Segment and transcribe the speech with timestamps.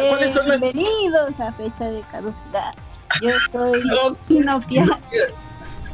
[0.00, 2.72] Bienvenidos a Fecha de Caducidad.
[3.20, 3.82] Yo soy
[4.28, 4.84] Sinopia.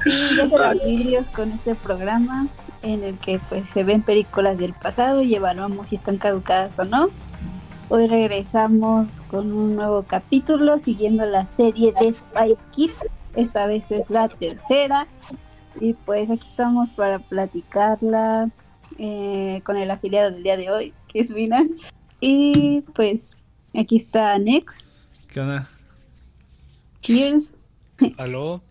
[0.06, 2.46] y ya se los vidrios con este programa
[2.82, 6.84] en el que pues se ven películas del pasado y evaluamos si están caducadas o
[6.84, 7.08] no.
[7.88, 13.10] Hoy regresamos con un nuevo capítulo siguiendo la serie de Spy Kids.
[13.34, 15.08] Esta vez es la tercera.
[15.80, 18.50] Y pues aquí estamos para platicarla
[18.98, 21.90] eh, con el afiliado del día de hoy, que es Binance.
[22.20, 23.36] Y pues
[23.76, 24.84] aquí está Next.
[25.32, 25.68] ¿Qué onda?
[27.00, 27.56] Cheers.
[28.18, 28.62] ¿Aló?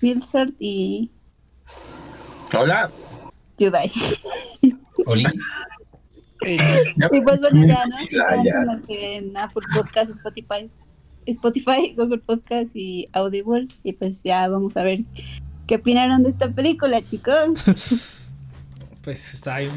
[0.00, 1.10] Milsert y
[2.52, 2.90] Hola.
[3.58, 3.90] Yudai.
[5.06, 5.32] Hola.
[6.42, 6.56] Y
[7.20, 7.98] pues bueno, ya, ¿no?
[7.98, 10.70] Estamos en Apple Podcast, Spotify,
[11.26, 13.68] Spotify, Google Podcast y Audible.
[13.82, 15.00] Y pues ya vamos a ver
[15.66, 18.16] qué opinaron de esta película, chicos.
[19.10, 19.68] Pues está ahí.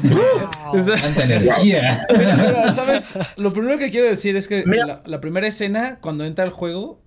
[0.72, 2.06] Tanta energía.
[2.72, 3.18] ¿Sabes?
[3.36, 7.02] Lo primero que quiero decir es que la, la primera escena, cuando entra al juego,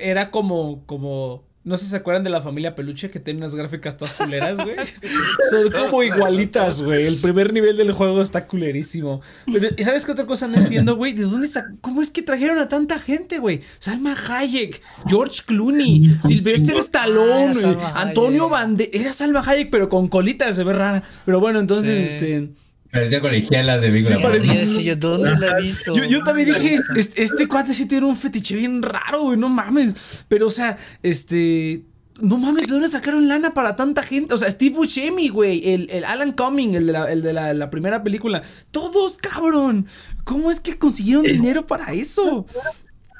[0.00, 3.54] era como, como no sé si se acuerdan de la familia Peluche que tiene unas
[3.54, 4.76] gráficas todas culeras, güey.
[5.50, 7.06] Son como igualitas, güey.
[7.06, 9.20] El primer nivel del juego está culerísimo.
[9.46, 11.12] Pero, ¿y sabes qué otra cosa no entiendo, güey?
[11.12, 11.66] ¿De dónde está?
[11.80, 13.60] ¿Cómo es que trajeron a tanta gente, güey?
[13.78, 17.52] Salma Hayek, George Clooney, Sylvester Stallone,
[17.82, 18.90] Ah, Antonio Bande.
[18.92, 21.02] Era Salma Hayek, pero con colita, se ve rara.
[21.24, 22.14] Pero bueno, entonces, Sí.
[22.14, 22.48] este.
[22.90, 24.30] Parecía colegiala de Big Sí, Brother.
[24.40, 25.94] parecía- Oye, sí, yo, ¿dónde la he visto?
[25.94, 29.48] Yo, yo también dije, este, este cuate sí tiene un fetiche bien raro, güey, no
[29.48, 30.24] mames.
[30.28, 31.82] Pero, o sea, este.
[32.20, 34.34] No mames, ¿de dónde sacaron lana para tanta gente?
[34.34, 37.54] O sea, Steve Buscemi, güey, el, el Alan Cumming, el de, la, el de la,
[37.54, 38.42] la primera película.
[38.72, 39.86] Todos, cabrón.
[40.24, 42.44] ¿Cómo es que consiguieron Es- dinero para eso?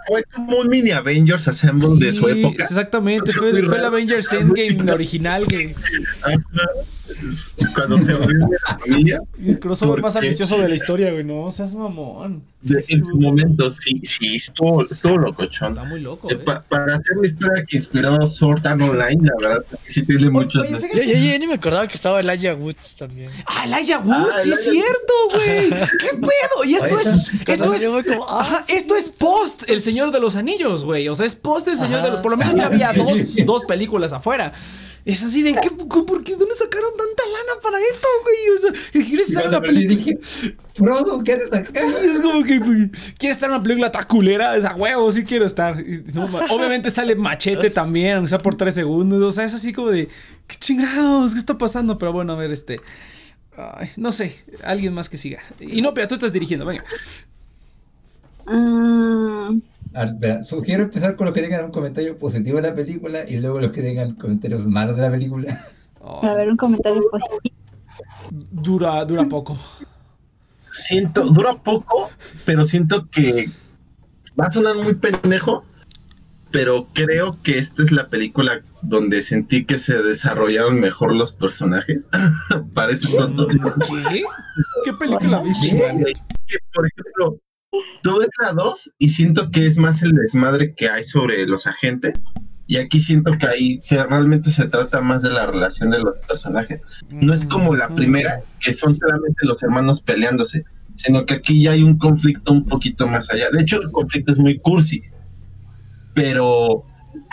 [0.08, 2.64] Fue como un mini Avengers Assemble de su época.
[2.64, 3.84] Exactamente, fue, fue el.
[3.84, 5.72] Avengers Endgame la original, güey.
[7.75, 9.21] Cuando se reúne la familia.
[9.44, 11.25] El crossover más ambicioso de la historia, güey.
[11.25, 12.43] No, seas mamón.
[12.62, 15.69] de- en su momento, sí, sí, estuvo, estuvo locochón.
[15.72, 19.49] Está muy loco, Eh, pa- para hacer la historia que inspiró Sword Art Online, la
[19.49, 20.62] verdad, sí tiene muchos.
[20.66, 23.31] oye, Yo, yo- yo ni me acordaba que estaba Elijah Woods también.
[23.47, 25.71] Ah, Elijah Wood, Ah, sí es cierto, güey.
[26.00, 26.65] ¿Qué pedo?
[26.65, 27.49] Y esto Oye, es.
[27.49, 28.06] Esto es.
[28.06, 31.09] como, ah, ajá, esto es post El Señor de los Anillos, güey.
[31.09, 32.21] O sea, es post El Señor de los.
[32.21, 34.53] Por lo menos ya había dos, dos películas afuera.
[35.04, 35.54] Es así de.
[35.54, 36.36] ¿qué, ¿Por qué?
[36.36, 38.56] ¿Dónde sacaron tanta lana para esto, güey?
[38.56, 39.97] O sea, ¿quieres Y estar en cuando una película?
[39.97, 40.19] dije,
[40.75, 41.70] Frodo, ¿qué haces acá?
[41.75, 44.56] Sí, es como que güey, ¿quieres estar en una película tan culera?
[44.56, 45.81] Es a huevo, sí quiero estar.
[45.81, 49.22] Y no, ma- obviamente sale machete también, aunque sea por tres segundos.
[49.22, 50.08] O sea, es así como de,
[50.47, 51.32] ¿qué chingados?
[51.32, 51.97] ¿Qué está pasando?
[51.97, 52.81] Pero bueno, a ver, este.
[53.56, 55.41] ay, no sé, alguien más que siga.
[55.58, 56.84] Y no, pero tú estás dirigiendo, venga.
[58.47, 63.28] Ah, A ver, sugiero empezar con los que tengan un comentario positivo de la película
[63.28, 65.59] y luego los que tengan comentarios malos de la película.
[66.00, 67.54] Oh, para ver un comentario positivo.
[68.31, 69.59] dura, dura poco.
[70.71, 72.10] Siento, dura poco,
[72.44, 73.49] pero siento que
[74.38, 75.65] va a sonar muy pendejo,
[76.50, 82.09] pero creo que esta es la película donde sentí que se desarrollaron mejor los personajes.
[82.75, 83.49] Parece tonto.
[83.49, 84.22] ¿Qué?
[84.84, 85.76] ¿Qué película viste,
[86.75, 87.41] Por ejemplo,
[88.03, 91.67] tú ves la 2 y siento que es más el desmadre que hay sobre los
[91.67, 92.25] agentes.
[92.67, 96.19] Y aquí siento que ahí se, realmente se trata más de la relación de los
[96.19, 96.83] personajes.
[97.09, 100.65] No es como la primera, que son solamente los hermanos peleándose,
[100.97, 103.47] sino que aquí ya hay un conflicto un poquito más allá.
[103.51, 105.03] De hecho, el conflicto es muy cursi,
[106.15, 106.85] pero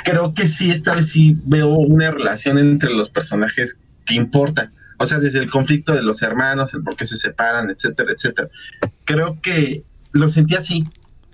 [0.06, 4.72] creo que sí, esta vez sí veo una relación entre los personajes que importa.
[5.00, 8.48] O sea, desde el conflicto de los hermanos, el por qué se separan, etcétera, etcétera.
[9.04, 9.84] Creo que
[10.20, 10.84] lo sentí así.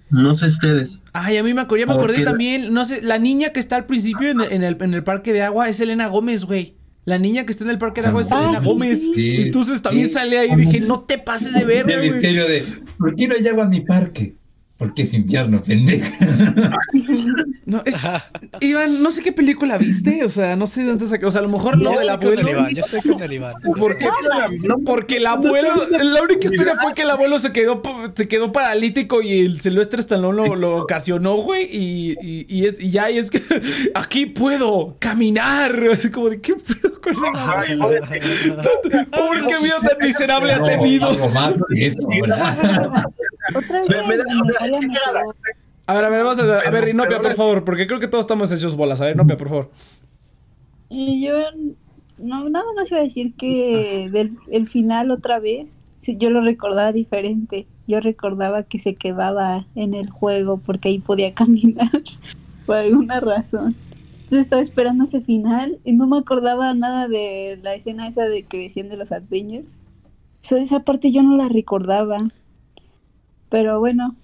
[0.10, 1.00] No sé ustedes.
[1.14, 3.78] Ay, a mí me acordé, ya me acordé también, no sé, la niña que está
[3.78, 6.76] al principio en el, en el, en el parque de agua es Elena Gómez, güey.
[7.06, 9.02] La niña que está en el parque de agua es Ah, Elena sí, Gómez.
[9.16, 9.36] sí.
[9.44, 10.14] Entonces también Sí.
[10.14, 12.12] sale ahí y dije, no te pases de El güey.
[12.12, 12.62] misterio de,
[12.98, 14.36] ¿por qué no hay agua en mi parque?
[14.82, 16.12] Porque es invierno, pendeja.
[17.64, 17.96] No, es-
[18.60, 21.40] Iván, no sé qué película viste, o sea, no sé de dónde saqué, o sea,
[21.40, 22.50] a lo mejor con el abuelo.
[22.50, 23.54] Iván, yo estoy con el Iván.
[23.78, 24.10] ¿Por qué?
[24.84, 27.82] Porque el abuelo, la única historia fue que el abuelo se quedó,
[28.16, 32.82] se quedó paralítico y el Silvestre Stallone lo, lo ocasionó, güey, y, y, y es,
[32.82, 33.40] y ya, y es que
[33.96, 37.90] aquí puedo caminar, así como de, ¿qué pedo con el abuelo?
[39.12, 41.10] Pobre, qué vida tan miserable ha No, tenido.
[43.56, 45.34] Otra vez Me- me da- mi memoria me me da- jugó.
[45.88, 48.24] A ver, a ver, vamos a, a ver, Inopia, por favor, porque creo que todos
[48.24, 49.02] estamos hechos bolas.
[49.02, 49.72] A ver, Inopia, por favor.
[50.90, 51.34] Y yo
[52.20, 56.42] no, nada más iba a decir que del el final otra vez, sí, yo lo
[56.42, 57.66] recordaba diferente.
[57.88, 61.90] Yo recordaba que se quedaba en el juego porque ahí podía caminar
[62.66, 63.76] por alguna razón.
[64.24, 68.44] Entonces estaba esperando ese final y no me acordaba nada de la escena esa de
[68.44, 69.80] que decían de los Avengers.
[70.44, 72.18] Esa, esa parte yo no la recordaba.
[73.52, 74.16] Pero bueno,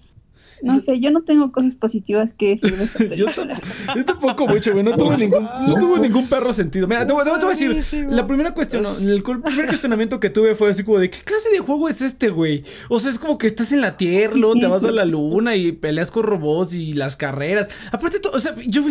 [0.62, 3.60] No sé, yo no tengo cosas positivas que decir de esta yo, película.
[3.96, 4.84] yo tampoco mucho, güey.
[4.84, 6.86] No tuvo ningún, no tuvo ningún perro sentido.
[6.88, 10.54] Mira, te, voy- te voy a decir, la primera cuestión, el primer cuestionamiento que tuve
[10.54, 12.64] fue así como de ¿qué clase de juego es este, güey?
[12.88, 15.56] O sea, es como que estás en la tierra, luego te vas a la luna
[15.56, 17.68] y peleas con robots y las carreras.
[17.92, 18.82] Aparte, o sea, yo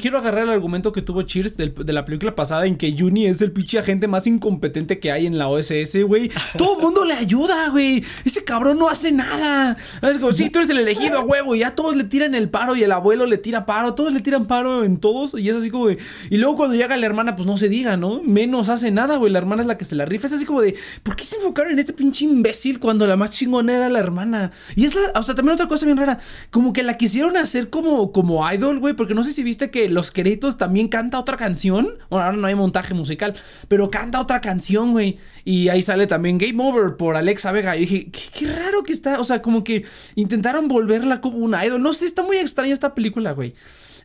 [0.00, 3.26] quiero agarrar el argumento que tuvo Cheers del- de la película pasada en que Juni
[3.26, 6.30] es el pinche agente más incompetente que hay en la OSS, güey.
[6.58, 8.02] Todo el mundo le ayuda, güey.
[8.24, 9.76] Ese cabrón no hace nada.
[10.02, 11.54] Es como, sí, tú eres el elegido a huevo.
[11.54, 13.94] Ya todos le tiran el paro y el abuelo le tira paro.
[13.94, 15.34] Todos le tiran paro en todos.
[15.38, 15.98] Y es así como de.
[16.30, 18.22] Y luego cuando llega la hermana, pues no se diga, ¿no?
[18.22, 19.32] Menos hace nada, güey.
[19.32, 20.26] La hermana es la que se la rifa.
[20.26, 20.76] Es así como de.
[21.02, 24.52] ¿Por qué se enfocaron en este pinche imbécil cuando la más chingona era la hermana?
[24.76, 25.18] Y es la.
[25.18, 26.18] O sea, también otra cosa bien rara.
[26.50, 28.94] Como que la quisieron hacer como, como idol, güey.
[28.94, 31.88] Porque no sé si viste que los créditos también canta otra canción.
[32.10, 33.34] Bueno, ahora no hay montaje musical.
[33.68, 35.18] Pero canta otra canción, güey.
[35.44, 37.76] Y ahí sale también Game Over por Alexa Vega.
[37.76, 39.20] Y dije, qué, raro que está.
[39.20, 40.68] O sea, como que intentaron
[41.02, 41.82] volverla como una idol.
[41.82, 43.54] No sé, está muy extraña esta película, güey.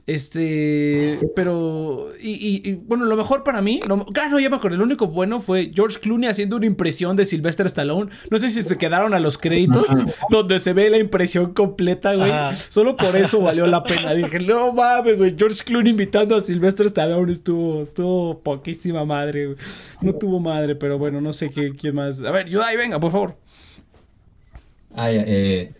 [0.05, 4.55] Este, pero, y, y- y, bueno, lo mejor para mí, lo, ah, no, ya me
[4.55, 8.09] acordé, lo único bueno fue George Clooney haciendo una impresión de Sylvester Stallone.
[8.31, 9.85] No sé si se quedaron a los créditos,
[10.29, 12.31] donde se ve la impresión completa, güey.
[12.31, 12.55] Ajá.
[12.55, 14.13] Solo por eso valió la pena.
[14.13, 19.57] Dije, no mames, güey, George Clooney invitando a Sylvester Stallone estuvo, estuvo poquísima madre, güey.
[20.01, 22.23] No tuvo madre, pero bueno, no sé qué, quién más.
[22.23, 23.35] A ver, Yudai, venga, por favor.
[24.95, 25.73] Ah, ya, eh,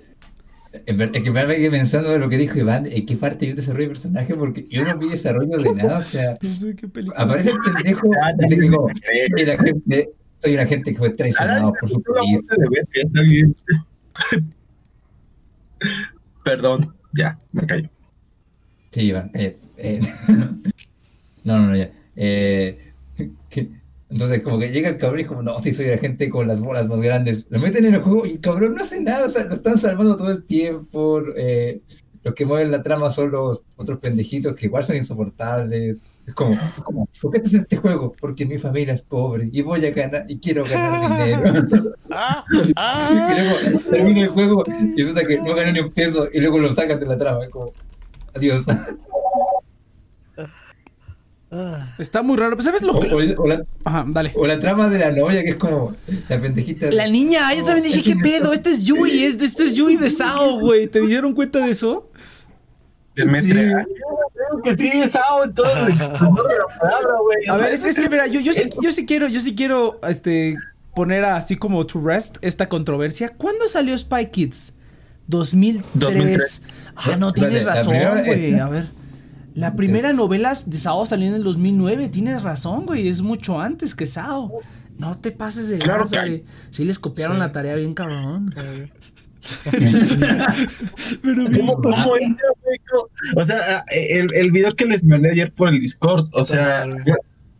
[0.85, 3.85] es que me quedé pensando de lo que dijo Iván, en qué parte yo desarrollo
[3.85, 6.37] el personaje, porque yo no vi desarrollo de nada, o sea,
[7.15, 8.07] aparece el pendejo,
[8.37, 9.29] dice que como, que crees.
[9.35, 10.09] soy la gente,
[10.39, 12.41] soy una gente que fue traicionado por su país.
[12.47, 13.51] de que.
[16.43, 17.89] Perdón, ya, me callo.
[18.91, 19.59] Sí, Iván, cállate.
[19.77, 19.99] Eh,
[21.43, 21.91] no, no, no, ya.
[22.15, 22.93] Eh,
[23.49, 23.69] que-
[24.09, 26.47] entonces, como que llega el cabrón y es como, no, sí, soy la gente con
[26.47, 27.45] las bolas más grandes.
[27.49, 29.77] Lo meten en el juego y el cabrón no hace nada, o sea, lo están
[29.77, 31.21] salvando todo el tiempo.
[31.35, 31.81] eh,
[32.23, 36.01] los que mueven la trama son los otros pendejitos que igual son insoportables.
[36.25, 38.11] Es como, como, ¿por qué en este juego?
[38.19, 41.09] Porque mi familia es pobre y voy a ganar y quiero ganar
[41.69, 41.93] dinero.
[42.11, 46.27] Ah, y ah, luego termina el juego y resulta que no ganó ni un peso
[46.33, 47.45] y luego lo sacan de la trama.
[47.45, 47.71] Es como,
[48.33, 48.65] adiós.
[51.51, 51.85] ah.
[51.97, 52.59] Está muy raro.
[52.61, 53.07] ¿Sabes lo O, que.?
[53.35, 54.31] o- o la, Ajá, dale.
[54.35, 55.93] o la trama de la novia que es como
[56.29, 56.91] la pendejita.
[56.91, 58.53] La niña, yo también dije, ¿qué pedo?
[58.53, 60.87] Este es Yui, es, este es Yui de Sao, güey.
[60.87, 62.09] ¿Te dieron cuenta de eso?
[63.15, 63.23] Sí.
[63.23, 67.47] Creo que sí, es Sao en todo el de palabra, güey.
[67.49, 69.99] A ver, es, es que mira, yo, yo, sí, yo sí quiero, yo sí quiero,
[70.07, 70.55] este,
[70.95, 73.29] poner así como to rest esta controversia.
[73.35, 74.73] ¿Cuándo salió Spy Kids?
[75.27, 75.83] 2003.
[75.93, 76.67] 2003.
[76.95, 77.95] Ah, no, tienes razón,
[78.25, 78.59] güey.
[78.59, 78.85] A ver.
[79.57, 82.09] La primera novela de Sao salió en el 2009.
[82.09, 83.07] Tienes razón, güey.
[83.07, 84.51] Es mucho antes que Sao.
[84.99, 86.43] No te pases de Claro lanza, güey.
[86.69, 87.39] Sí les copiaron Sí.
[87.39, 88.53] la tarea bien cabrón.
[91.23, 91.67] Pero ¿Cómo, bien.
[91.75, 92.77] cómo entra, güey?
[93.35, 96.85] O sea, el, el video que les mandé ayer por el Discord, o sea,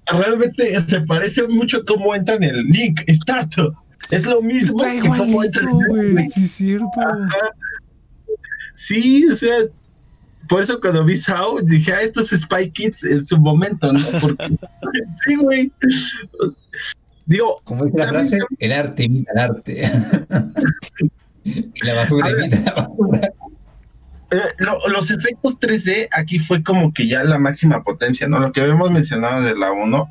[0.08, 3.54] realmente se parece mucho cómo entra en el link, Start.
[4.12, 6.30] Es lo mismo Está que cómo entra en güey.
[6.30, 6.88] Sí, es cierto.
[7.00, 7.50] Ajá.
[8.76, 9.58] Sí, o sea,
[10.50, 14.00] por eso cuando vi Sao dije, ah, esto es Spy Kids en su momento, ¿no?
[14.22, 14.48] Porque,
[15.26, 15.72] sí, güey.
[17.26, 19.92] Digo, Como dice la También- frase, el arte imita el arte.
[21.44, 23.22] y la basura imita la basura.
[24.32, 28.40] Eh, lo- los efectos 3D aquí fue como que ya la máxima potencia, ¿no?
[28.40, 30.10] Lo que habíamos mencionado de la 1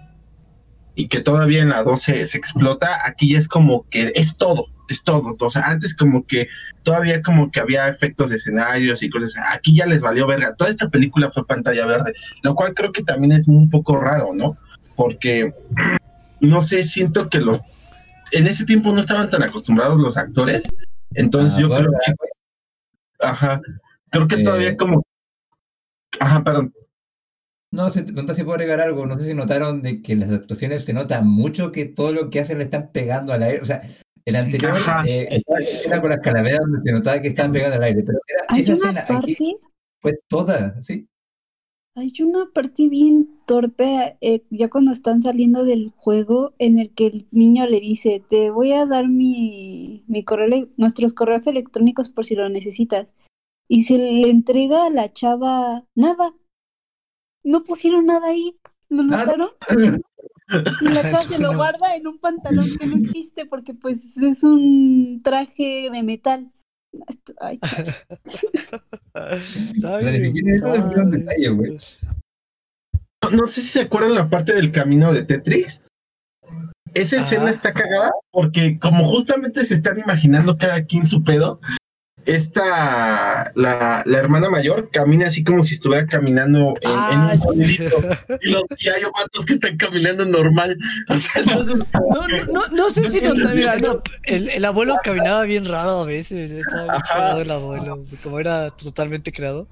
[0.97, 4.67] y que todavía en la 12 se explota, aquí ya es como que es todo,
[4.89, 5.37] es todo.
[5.39, 6.49] O sea, antes como que
[6.83, 10.57] todavía como que había efectos de escenarios y cosas, aquí ya les valió verga.
[10.57, 14.33] Toda esta película fue pantalla verde, lo cual creo que también es un poco raro,
[14.35, 14.57] ¿no?
[14.97, 15.55] Porque,
[16.41, 17.61] no sé, siento que los...
[18.33, 20.67] En ese tiempo no estaban tan acostumbrados los actores,
[21.15, 23.27] entonces Ah, yo bueno, creo que...
[23.27, 23.61] Ajá.
[24.11, 25.05] Creo que Eh, todavía como.
[26.21, 26.73] Ajá, perdón.
[27.73, 29.07] No sé, no sé si puedo agregar algo.
[29.07, 32.31] No sé si notaron de que en las actuaciones se nota mucho que todo lo
[32.31, 33.61] que hacen le están pegando al aire.
[33.61, 33.83] O sea,
[34.25, 35.05] el anterior Ajá.
[35.07, 35.43] eh,
[35.85, 38.03] era con las calaveras donde se notaba que estaban pegando al aire.
[38.03, 39.37] Pero era- Hay esa una escena aquí
[40.01, 41.09] fue toda, ¿sí?
[41.99, 47.07] hay una parte bien torpe, eh, ya cuando están saliendo del juego, en el que
[47.07, 52.27] el niño le dice, te voy a dar mi, mi correo, nuestros correos electrónicos por
[52.27, 53.15] si lo necesitas.
[53.67, 56.35] Y se le entrega a la chava nada.
[57.47, 58.59] No pusieron nada ahí.
[58.89, 59.51] ¿Lo notaron?
[60.81, 64.45] Y la chava se lo guarda en un pantalón que no existe porque pues es
[64.45, 66.53] un traje de metal.
[67.41, 67.59] Ay.
[73.25, 75.83] No, no sé si se acuerdan la parte del camino de Tetris.
[76.95, 81.61] Esa escena está cagada porque, como justamente se están imaginando cada quien su pedo,
[82.27, 87.47] esta, la, la, hermana mayor camina así como si estuviera caminando en, Ah, en un
[87.47, 87.97] pueblito.
[88.43, 90.77] Y, los, y hay vatos que están caminando normal.
[91.09, 91.75] O sea, no, No,
[92.29, 96.05] no, no, no sé si no, mira, no, El, el abuelo caminaba bien raro a
[96.05, 96.51] veces.
[96.51, 96.99] Estaba
[97.35, 98.05] bien el abuelo.
[98.23, 99.69] Como era totalmente creado.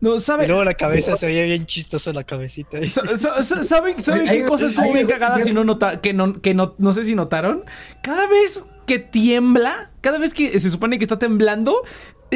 [0.00, 0.16] no,
[0.46, 2.78] luego la cabeza se veía bien chistoso la cabecita.
[2.88, 6.32] Sa- sa- sa- ¿Saben, saben qué cosa estuvo bien cagada si no nota, que no,
[6.32, 7.64] que no, no sé si notaron?
[8.02, 11.82] Cada vez que tiembla, cada vez que se supone que está temblando,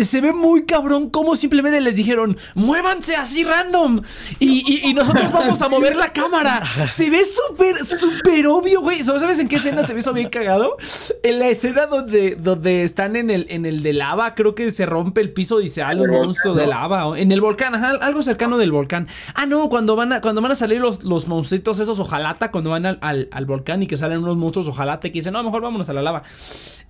[0.02, 4.02] se ve muy cabrón como simplemente les dijeron, muévanse así random.
[4.38, 6.62] Y, y- y nosotros vamos a mover la cámara.
[6.64, 9.02] Se ve súper, súper obvio, güey.
[9.02, 10.76] ¿Sabes en qué escena se ve eso bien cagado?
[11.22, 14.86] En la escena donde, donde están en el, en el de lava, creo que se
[14.86, 17.18] rompe el piso y se sale un monstruo de lava.
[17.18, 19.08] En el volcán, ajá, algo cercano del volcán.
[19.34, 22.70] Ah, no, cuando van a, cuando van a salir los, los monstruitos esos ojalata, cuando
[22.70, 25.62] van al, al, al volcán y que salen unos monstruos ojalata que dicen, no, mejor
[25.62, 26.22] vámonos a la lava.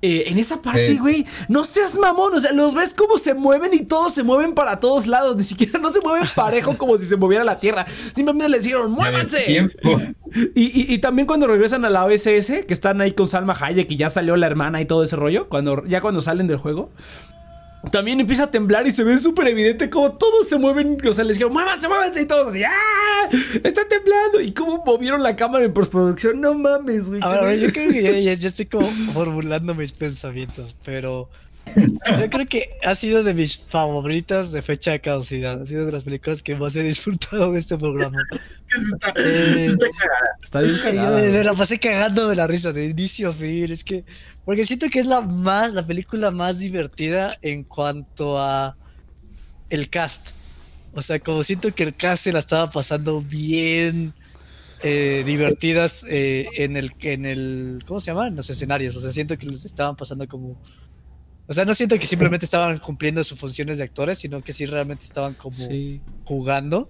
[0.02, 0.99] Eh, en esa parte, Sí.
[0.99, 4.54] güey, no seas mamón, o sea, los ves como se mueven y todos se mueven
[4.54, 7.86] para todos lados, ni siquiera no se mueven parejo como si se moviera la tierra.
[8.14, 9.68] Simplemente les dijeron, ¡muévanse!
[10.56, 13.88] Y, y- y también cuando regresan a la OSS, que están ahí con Salma Hayek
[13.92, 16.90] y ya salió la hermana y todo ese rollo, cuando, ya cuando salen del juego,
[17.92, 21.22] también empieza a temblar y se ve súper evidente como todos se mueven, o sea,
[21.24, 23.28] les dijeron, muévanse, muévanse y todos así, ¡ah!
[23.62, 24.40] Está temblando.
[24.40, 27.20] Y cómo movieron la cámara en postproducción, no mames, güey.
[27.22, 29.74] A se ver, a ve- ver, yo creo que ya, ya- ya estoy como formulando
[29.76, 31.28] mis pensamientos, pero
[32.21, 35.62] yo creo que ha sido de mis favoritas de fecha de caducidad.
[35.62, 38.18] Ha sido de las películas que más he disfrutado de este programa.
[38.92, 39.75] está, Eh,
[40.42, 41.21] está bien cagada.
[41.21, 43.71] me, la pasé cagando de la risa de inicio a fin.
[43.71, 44.04] Es que,
[44.44, 48.76] porque siento que es la más, la película más divertida en cuanto a
[49.71, 50.30] el cast.
[50.92, 54.14] O sea, como siento que el cast se la estaba pasando bien
[54.83, 58.28] eh, divertidas eh, en el, en el, ¿cómo se llama?
[58.28, 58.94] En los escenarios.
[58.97, 60.61] O sea, siento que les estaban pasando como,
[61.46, 64.64] o sea, no siento que simplemente estaban cumpliendo sus funciones de actores, sino que sí
[64.66, 66.00] realmente estaban como Sí.
[66.24, 66.88] jugando.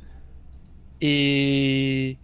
[1.00, 2.18] Y,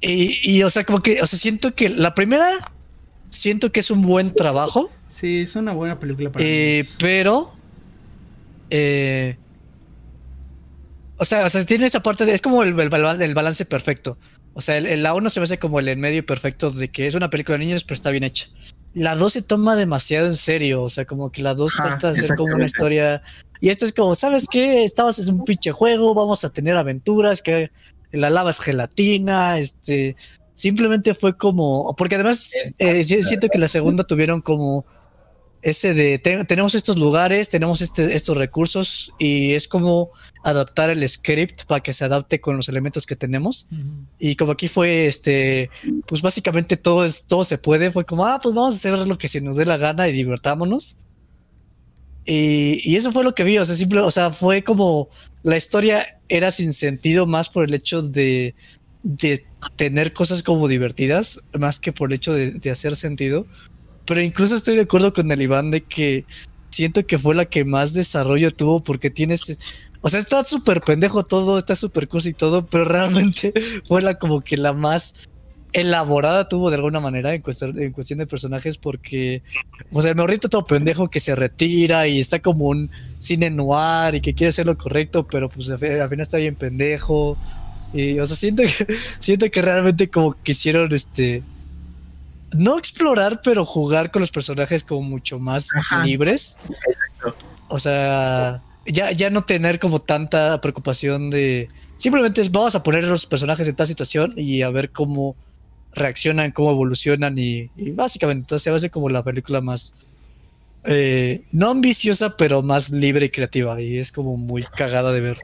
[0.00, 2.72] y, y, o sea, como que, o sea, siento que la primera,
[3.30, 7.52] siento que es un buen trabajo, Sí, es una buena película para eh, pero,
[8.68, 9.36] eh,
[11.16, 14.18] o sea, o sea, tiene esa parte, es como el, el balance perfecto.
[14.52, 16.88] O sea, el, el- la 1 se me hace como el en medio perfecto de
[16.90, 18.48] que es una película de niños, pero está bien hecha.
[18.94, 22.12] La 2 se toma demasiado en serio, o sea, como que la 2 Ajá, trata
[22.12, 23.22] de ser como una historia.
[23.60, 24.84] Y esta es como, ¿sabes qué?
[24.84, 27.70] Estabas en un pinche juego, vamos a tener aventuras, que
[28.12, 30.16] la lava es gelatina, este.
[30.54, 31.94] Simplemente fue como.
[31.96, 34.84] Porque además, eh, siento que la segunda tuvieron como
[35.62, 40.10] ese de te- tenemos estos lugares, tenemos este, estos recursos y es como
[40.44, 43.66] adaptar el script para que se adapte con los elementos que tenemos.
[44.18, 45.70] Y como aquí fue este,
[46.06, 49.18] pues básicamente todo es, todo se puede, fue como, ah, pues vamos a hacer lo
[49.18, 50.98] que se nos dé la gana y divertámonos.
[52.24, 55.08] Y, y eso fue lo que vi, o sea, simple, o sea, fue como
[55.42, 58.54] la historia era sin sentido más por el hecho de,
[59.02, 59.46] de
[59.76, 63.46] tener cosas como divertidas, más que por el hecho de, de hacer sentido.
[64.08, 66.24] Pero incluso estoy de acuerdo con el Iván de que
[66.70, 69.58] siento que fue la que más desarrollo tuvo porque tienes,
[70.00, 73.52] o sea, está súper pendejo todo, está súper cursi y todo, pero realmente
[73.86, 75.14] fue la como que la más
[75.74, 79.42] elaborada tuvo de alguna manera en cuestión, en cuestión de personajes porque,
[79.92, 84.14] o sea, el morrito todo pendejo que se retira y está como un cine noir
[84.14, 87.36] y que quiere hacer lo correcto, pero pues al final está bien pendejo.
[87.92, 88.86] Y, o sea, siento que,
[89.20, 91.42] siento que realmente como quisieron, este,
[92.52, 96.04] no explorar, pero jugar con los personajes como mucho más Ajá.
[96.04, 96.56] libres.
[96.64, 97.36] Exacto.
[97.68, 101.68] O sea, ya, ya no tener como tanta preocupación de.
[101.96, 105.36] Simplemente es, vamos a poner a los personajes en tal situación y a ver cómo
[105.92, 109.94] reaccionan, cómo evolucionan y, y básicamente entonces se hace como la película más.
[110.84, 113.80] eh, no ambiciosa, pero más libre y creativa.
[113.80, 115.38] Y es como muy cagada de ver.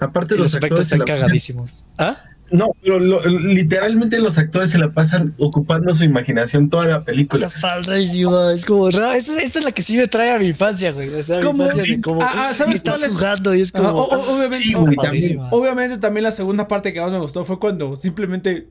[0.00, 1.86] Aparte Y los, los efectos están cagadísimos.
[1.98, 2.16] ¿Ah?
[2.52, 7.46] No, pero lo- literalmente los actores se la pasan ocupando su imaginación toda la película.
[7.46, 8.90] Está padrísima, Es como.
[8.90, 11.08] ra- Esta, esta es la que sí me trae a mi infancia, güey.
[11.14, 11.62] O sea, a mi ¿Cómo?
[11.62, 11.96] infancia Sí.
[11.96, 12.22] de cómo.
[12.22, 13.12] Ah, ah, ¿sabes que estás es?
[13.12, 13.90] jugando y es Ah, como.
[13.90, 15.38] o- o- obviamente, Sí, güey, también.
[15.50, 18.68] Obviamente también la segunda parte que más me gustó fue cuando simplemente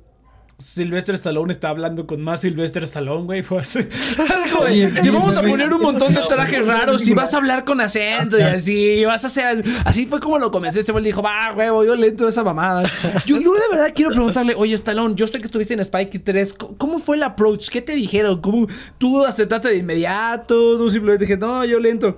[0.59, 3.43] Sylvester Stallone está hablando con más Sylvester Stallone, güey.
[3.43, 3.79] Fue así.
[5.01, 8.37] Te vamos a poner un montón de trajes raros y vas a hablar con acento
[8.37, 9.63] y así, vas a hacer.
[9.85, 10.79] Así fue como lo comenzó.
[10.79, 12.81] Este güey dijo, va, huevo, yo le entro a esa mamada.
[13.25, 16.53] Yo, yo de verdad quiero preguntarle, oye, Stallone, yo sé que estuviste en Spike 3.
[16.53, 17.69] ¿cómo- ¿Cómo fue el approach?
[17.69, 18.41] ¿Qué te dijeron?
[18.41, 20.77] ¿Cómo tú aceptaste de inmediato?
[20.77, 22.17] Tú simplemente dije, no, yo le entro.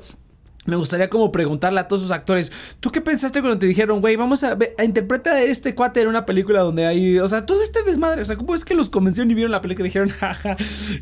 [0.71, 2.49] Me gustaría como preguntarle a todos sus actores,
[2.79, 6.07] ¿tú qué pensaste cuando te dijeron, güey, vamos a, a interpretar a este cuate en
[6.07, 8.89] una película donde hay, o sea, todo este desmadre, o sea, ¿cómo es que los
[8.89, 10.55] convencieron y vieron la película y dijeron, jaja,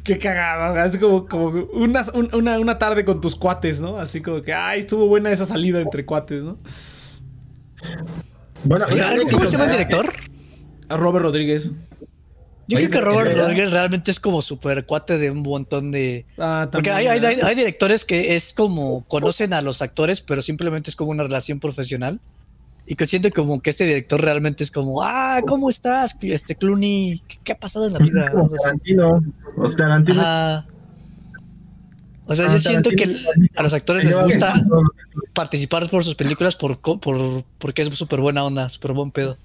[0.04, 3.98] qué cagado, es como, como una, una, una, tarde con tus cuates, ¿no?
[3.98, 6.58] Así como que, ay, estuvo buena esa salida entre cuates, ¿no?
[8.64, 8.88] Bueno,
[9.32, 10.10] ¿cómo se llama el director?
[10.90, 11.74] Robert Rodríguez.
[12.70, 16.26] Yo creo que Robert Rodríguez realmente es como super cuate de un montón de.
[16.38, 20.96] Ah, porque hay, hay, directores que es como conocen a los actores, pero simplemente es
[20.96, 22.20] como una relación profesional.
[22.86, 26.16] Y que siento como que este director realmente es como, ah, ¿cómo estás?
[26.22, 28.32] Este Clooney, ¿qué, ha pasado en la vida?
[28.62, 29.24] Tarantino,
[29.76, 30.66] Tarantino.
[32.26, 33.16] O sea, yo ah, siento que
[33.56, 34.64] a los actores les gusta
[35.34, 39.38] participar por sus películas por, por, porque es súper buena onda, súper buen pedo.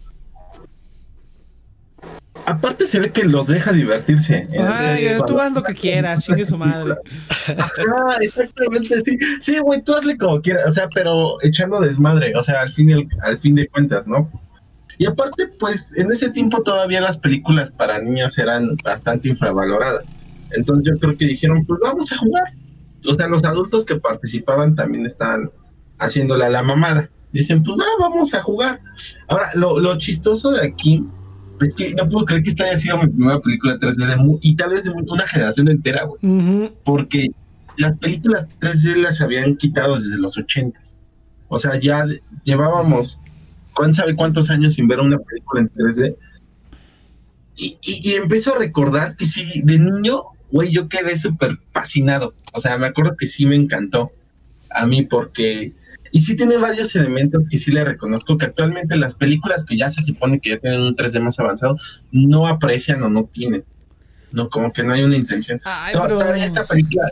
[2.46, 4.46] Aparte se ve que los deja divertirse.
[4.58, 6.94] Ay, tú haz lo que quieras, chingue su madre.
[7.48, 9.18] Ah, exactamente, sí.
[9.40, 13.08] Sí, güey, tú hazle como quieras, o sea, pero echando desmadre, o sea, al fin,
[13.22, 14.30] al fin de cuentas, ¿no?
[14.98, 20.10] Y aparte, pues, en ese tiempo todavía las películas para niñas eran bastante infravaloradas.
[20.52, 22.44] Entonces yo creo que dijeron, pues vamos a jugar.
[23.06, 25.50] O sea, los adultos que participaban también estaban
[25.98, 27.10] haciéndole a la mamada.
[27.32, 28.80] Dicen, pues va, vamos a jugar.
[29.28, 31.04] Ahora, lo, lo chistoso de aquí
[31.60, 34.56] es que no puedo creer que esta haya sido mi primera película 3D de y
[34.56, 36.72] tal vez de una generación entera, güey.
[36.84, 37.28] Porque
[37.76, 40.80] las películas 3D las habían quitado desde los 80
[41.48, 42.06] O sea, ya
[42.44, 43.18] llevábamos,
[43.74, 46.16] ¿cuánto sabe cuántos años sin ver una película en 3D?
[47.56, 52.34] Y, y, empiezo a recordar que sí, de niño, güey, yo quedé súper fascinado.
[52.52, 54.10] O sea, me acuerdo que sí me encantó
[54.70, 55.72] a mí porque
[56.14, 59.90] y sí tiene varios elementos que sí le reconozco que actualmente las películas que ya
[59.90, 61.76] se supone que ya tienen un 3D más avanzado
[62.12, 63.64] no aprecian o no tienen.
[64.30, 65.58] No, como que no hay una intención.
[65.92, 67.10] Todavía esta película.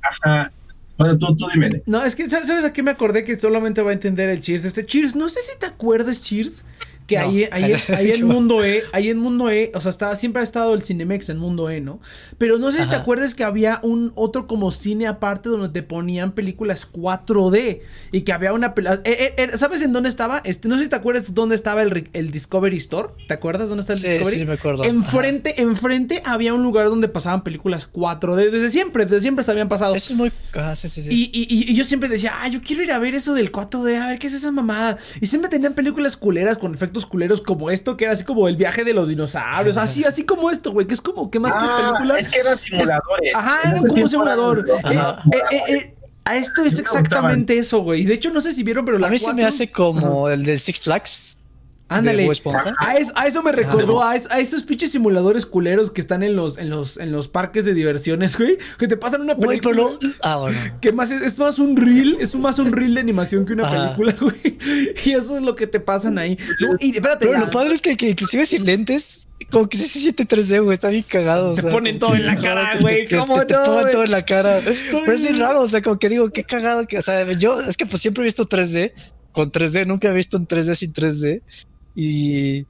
[0.00, 0.52] Ajá.
[0.96, 1.82] Bueno, tú, tú dime.
[1.88, 4.66] No, es que, ¿sabes a qué me acordé que solamente va a entender el Cheers?
[4.66, 6.64] Este Cheers, no sé si te acuerdas, Cheers,
[7.08, 10.40] que ahí, ahí, ahí, en Mundo E, ahí en Mundo E, o sea, está, siempre
[10.40, 12.00] ha estado el Cinemex en Mundo E, ¿no?
[12.36, 15.82] Pero no sé si te acuerdas que había un otro como cine aparte donde te
[15.82, 17.80] ponían películas 4D
[18.12, 19.00] y que había una película...
[19.04, 20.42] Eh, eh, eh, ¿Sabes en dónde estaba?
[20.44, 23.08] Este, no sé si te acuerdas dónde estaba el, el Discovery Store.
[23.26, 24.38] ¿Te acuerdas dónde está el Discovery?
[24.38, 24.84] Sí, me acuerdo.
[24.84, 28.50] Enfrente, enfrente había un lugar donde pasaban películas 4D.
[28.50, 29.94] Desde siempre, desde siempre se habían pasado.
[29.94, 30.30] Eso es muy...
[30.54, 33.14] Ah, sí, sí, y, y, y, yo siempre decía, ah, yo quiero ir a ver
[33.14, 34.98] eso del 4D, a ver qué es esa mamada.
[35.20, 38.56] Y siempre tenían películas culeras con efectos culeros como esto, que era así como el
[38.56, 41.60] viaje de los dinosaurios, así, así como esto, güey, que es como que más que
[41.62, 42.18] ah, película.
[42.18, 43.34] Es que eran simuladores.
[43.34, 44.66] ajá, era como un simulador.
[44.68, 48.04] Eh, eh, eh, a esto es exactamente eso, güey.
[48.04, 50.44] De hecho, no sé si vieron, pero la A mí se me hace como el
[50.44, 51.37] del Six Flags.
[51.88, 52.28] Ándale.
[52.78, 56.98] A eso, me recordó a, esos pinches simuladores culeros que están en los, en los,
[56.98, 58.58] en los parques de diversiones, güey.
[58.78, 59.82] Que te pasan una película.
[60.22, 60.58] Ah, bueno.
[60.80, 64.14] Que más es, más un reel, es más un reel de animación que una película,
[64.20, 64.58] güey.
[65.04, 66.38] Y eso es lo que te pasan ahí.
[66.78, 67.26] y espérate.
[67.26, 70.74] Pero lo padre es que, que, inclusive sin lentes, como que se siente 3D, güey.
[70.74, 71.54] Está bien cagado.
[71.54, 73.08] Te ponen todo en la cara, güey.
[73.08, 74.58] ¿Cómo te, ponen todo en la cara.
[74.64, 77.60] Pero es bien raro, o sea, como que digo, qué cagado que, o sea, yo
[77.62, 78.92] es que pues siempre he visto 3D
[79.32, 81.42] con 3D, nunca he visto un 3D sin 3D.
[82.00, 82.64] Y,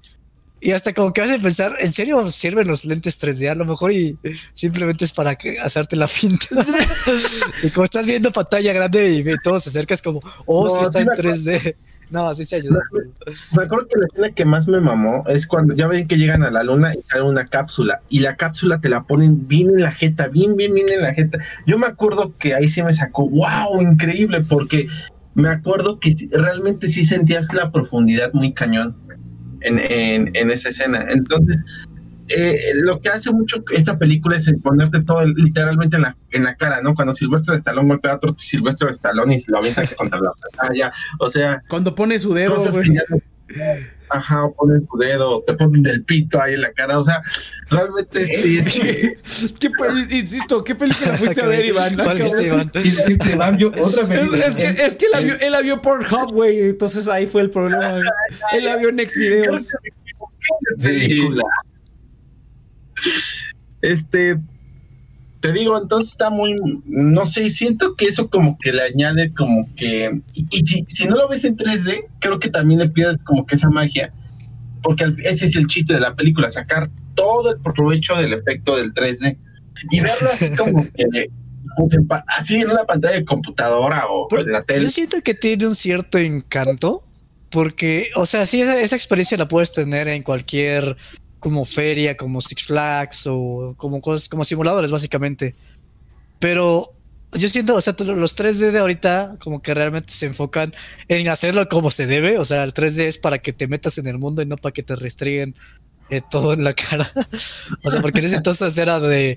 [0.58, 3.50] y hasta como que hace pensar, ¿en serio sirven los lentes 3D?
[3.50, 4.18] A lo mejor y
[4.54, 6.46] simplemente es para que, hacerte la finta.
[7.62, 11.00] y como estás viendo pantalla grande y, todo se acerca, es como, oh, sí está
[11.00, 11.76] en 3D.
[12.08, 12.80] No, así se ayuda.
[13.54, 16.42] Me acuerdo que la escena que más me mamó es cuando ya ven que llegan
[16.42, 19.82] a la luna y sale una cápsula y la cápsula te la ponen bien en
[19.82, 21.38] la jeta, bien, bien, bien en la jeta.
[21.66, 24.88] Yo me acuerdo que ahí sí me sacó, wow, increíble, porque
[25.34, 28.96] me acuerdo que realmente sí sentías la profundidad muy cañón
[29.62, 31.06] en, en, esa escena.
[31.08, 31.62] Entonces,
[32.28, 36.54] eh, lo que hace mucho esta película es ponerte todo literalmente en la, en la
[36.56, 36.94] cara, ¿no?
[36.94, 40.32] Cuando Silvestre de Stallone golpea a otro Silvestre de Stallone y lo avienta contra la
[40.32, 41.62] pantalla, o sea...
[41.68, 42.62] Cuando pone su dedo,
[44.10, 47.20] Ajá, o ponen tu dedo, te ponen el pito ahí en la cara, o sea,
[47.70, 49.70] realmente sí, es ¿Qué,
[50.16, 51.94] insisto, ¿qué película fuiste a ver, Iván?
[51.94, 52.70] ¿Cuál viste, Iván?
[53.80, 54.46] otra película.
[54.46, 57.42] Es, que, es que él la vio, él la vio Pornhub, güey, entonces ahí fue
[57.42, 58.00] el problema.
[58.52, 59.74] Él la vio en Next Videos.
[60.80, 61.44] Película.
[63.82, 64.38] Este,
[65.40, 69.68] te digo, entonces está muy, no sé, siento que eso como que le añade como
[69.76, 73.54] que, y, si, no lo ves en 3D, creo que también le pierdes como que
[73.54, 74.12] esa magia,
[74.82, 78.92] porque ese es el chiste de la película, sacar todo el provecho del efecto del
[78.92, 79.36] 3D
[79.90, 81.30] y verlo así como que...
[81.76, 84.80] Pues, así en una pantalla de computadora o en la tele.
[84.80, 87.04] Yo siento que tiene un cierto encanto,
[87.50, 90.96] porque, o sea, sí, esa experiencia la puedes tener en cualquier
[91.40, 95.54] como feria, como Six Flags o como cosas, como simuladores básicamente.
[96.38, 96.92] Pero
[97.32, 100.74] yo siento, o sea, los 3D de ahorita como que realmente se enfocan
[101.08, 104.06] en hacerlo como se debe, o sea, el 3D es para que te metas en
[104.06, 105.54] el mundo y no para que te restringen
[106.10, 107.06] eh, todo en la cara.
[107.82, 109.32] o sea, porque en ese entonces era de,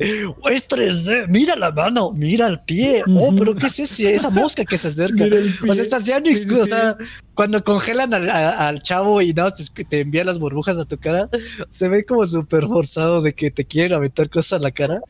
[0.52, 4.14] es 3D, mira la mano, mira el pie, oh, pero ¿qué es ese?
[4.14, 5.26] Esa mosca que se acerca.
[5.68, 6.98] O sea, estás ya o sea,
[7.34, 11.30] cuando congelan al, chavo y nada, te, te envían las burbujas a tu cara,
[11.70, 15.02] se ve como súper forzado de que te quieren aventar cosas a la cara.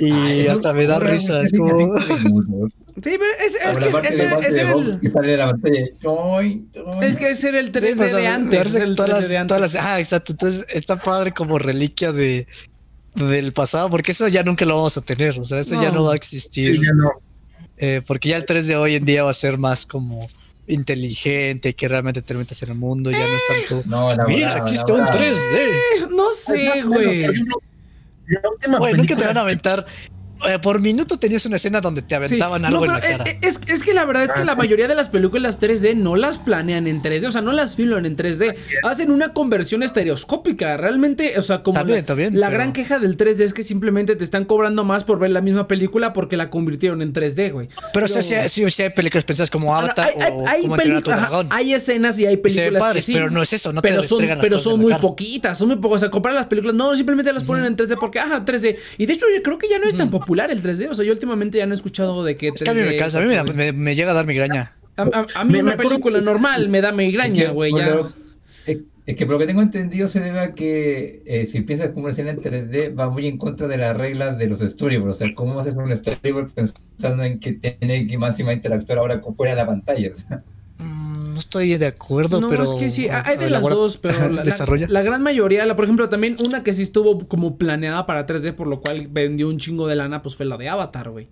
[0.00, 1.42] Y hasta me da risa.
[1.42, 1.94] Es como.
[3.02, 5.00] Sí, pero es, es, que ese, ese era el...
[7.02, 8.74] Es que ese era el 3D pues, de antes.
[8.74, 9.76] El 3D de antes.
[9.76, 10.32] ah, exacto.
[10.32, 12.46] Entonces está padre como reliquia de
[13.14, 15.38] del pasado, porque eso ya nunca lo vamos a tener.
[15.38, 16.76] O sea, eso ya no va a existir.
[16.76, 17.10] Sí, ya no.
[17.76, 20.28] Eh, porque ya el 3 de hoy en día va a ser más como
[20.66, 23.88] inteligente, que realmente te metas en el mundo, ya no es tanto.
[23.88, 26.10] No, la Mira, existe un 3D.
[26.10, 27.26] No sé, güey.
[28.78, 29.86] Güey, nunca te van a aventar
[30.46, 33.24] eh, por minuto tenías una escena donde te aventaban algo en la cara.
[33.24, 36.16] Eh, es, es, que la verdad es que la mayoría de las películas 3D no
[36.16, 38.54] las planean en 3D, o sea, no las filman en 3D.
[38.84, 40.76] Hacen una conversión estereoscópica.
[40.76, 44.44] Realmente, o sea, como la, la gran queja del 3D es que simplemente te están
[44.44, 47.68] cobrando más por ver la misma película porque la convirtieron en 3D, güey.
[47.92, 50.76] Pero, o sea, si, hay películas pensadas como Avatar hay, o hay, como
[51.50, 53.12] hay escenas y hay películas que sí.
[53.12, 55.96] Pero no es eso, no pero son, Pero son muy poquitas, son muy pocas.
[55.96, 58.76] O sea, comprar las películas, no, simplemente las ponen en 3D porque, ajá, 3D.
[58.98, 60.88] Y de hecho, yo creo que ya no es tan popular el 3D.
[60.90, 62.54] O sea, yo últimamente ya no he escuchado de que 3D.
[62.54, 64.76] Es que a mí me cansa, a mí me, llega a dar migraña.
[64.96, 67.72] A, mí una película normal me da migraña, güey.
[69.08, 72.10] Es que por lo que tengo entendido se debe a que eh, si piensas como
[72.10, 75.14] escena en 3D va muy en contra de las reglas de los storyboards.
[75.14, 78.98] O sea, ¿cómo haces un storyboard pensando en que tiene que más y más interactuar
[78.98, 80.12] ahora con fuera de la pantalla?
[81.38, 82.64] no estoy de acuerdo, no, pero.
[82.64, 84.42] es que sí, hay de las dos, pero la,
[84.88, 88.54] la, gran mayoría, la, por ejemplo, también una que sí estuvo como planeada para 3D,
[88.54, 91.28] por lo cual vendió un chingo de lana, pues fue la de Avatar, güey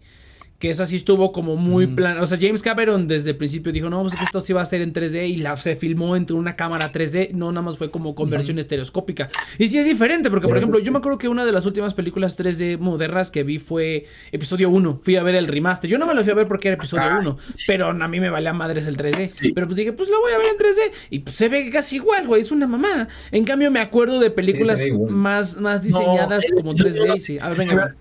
[0.59, 2.19] que esa sí estuvo como muy plan.
[2.19, 4.65] O sea, James Cameron desde el principio dijo, no, pues que esto sí va a
[4.65, 7.91] ser en 3D y la, se filmó entre una cámara 3D, no nada más fue
[7.91, 9.29] como conversión estereoscópica.
[9.59, 11.95] Y sí es diferente, porque por ejemplo, yo me acuerdo que una de las últimas
[11.95, 15.01] películas 3D modernas que vi fue episodio 1.
[15.03, 15.91] Fui a ver el remaster.
[15.91, 18.21] Yo no me lo fui a ver porque era episodio 1, ah, pero a mí
[18.21, 19.53] me valía madres el 3D.
[19.55, 21.97] Pero pues dije, pues lo voy a ver en 3D y pues se ve casi
[21.97, 23.09] igual, güey, es una mamá.
[23.31, 27.19] En cambio, me acuerdo de películas más, más diseñadas como 3D.
[27.19, 27.95] Sí, a ver, venga.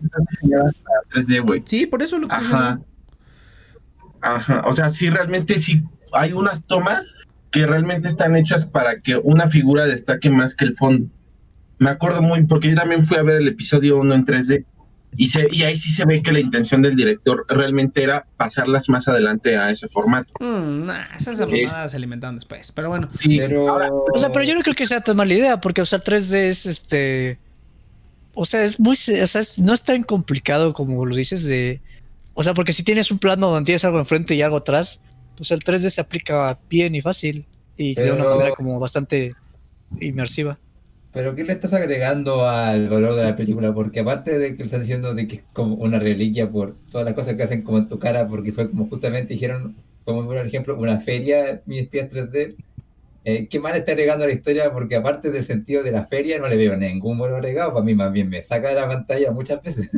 [1.13, 1.61] 3D, güey.
[1.65, 2.79] Sí, por eso lo que Ajá.
[4.21, 4.63] Ajá.
[4.65, 5.83] O sea, sí, realmente sí
[6.15, 7.13] hay unas tomas
[7.51, 11.07] que realmente están hechas para que una figura destaque más que el fondo.
[11.77, 14.65] Me acuerdo muy, porque yo también fui a ver el episodio 1 en 3D
[15.17, 18.89] y, se, y ahí sí se ve que la intención del director realmente era pasarlas
[18.89, 20.33] más adelante a ese formato.
[20.39, 23.07] Mm, esas abonadas se alimentaron después, pero bueno.
[23.07, 24.03] Sí, pero...
[24.13, 26.33] o sea, pero yo no creo que sea tan mala idea, porque, o sea, 3D
[26.35, 27.39] es este
[28.37, 31.81] o sea, es muy, o sea, no es tan complicado como lo dices de,
[32.35, 34.99] o sea, porque si tienes un plano donde tienes algo enfrente y algo atrás,
[35.37, 37.45] pues el 3D se aplica bien y fácil
[37.77, 39.33] y de una manera como bastante
[39.99, 40.59] inmersiva.
[41.13, 43.73] Pero ¿qué le estás agregando al valor de la película?
[43.73, 47.13] Porque aparte de que estás diciendo de que es como una reliquia por todas las
[47.13, 50.77] cosas que hacen como en tu cara, porque fue como justamente dijeron, como por ejemplo,
[50.77, 52.55] una feria, mis espías 3D,
[53.27, 56.37] eh, qué mal está agregando a la historia, porque aparte del sentido de la feria,
[56.37, 57.73] no le veo ningún buen agregado.
[57.73, 59.89] Para mí, más bien me saca de la pantalla muchas veces.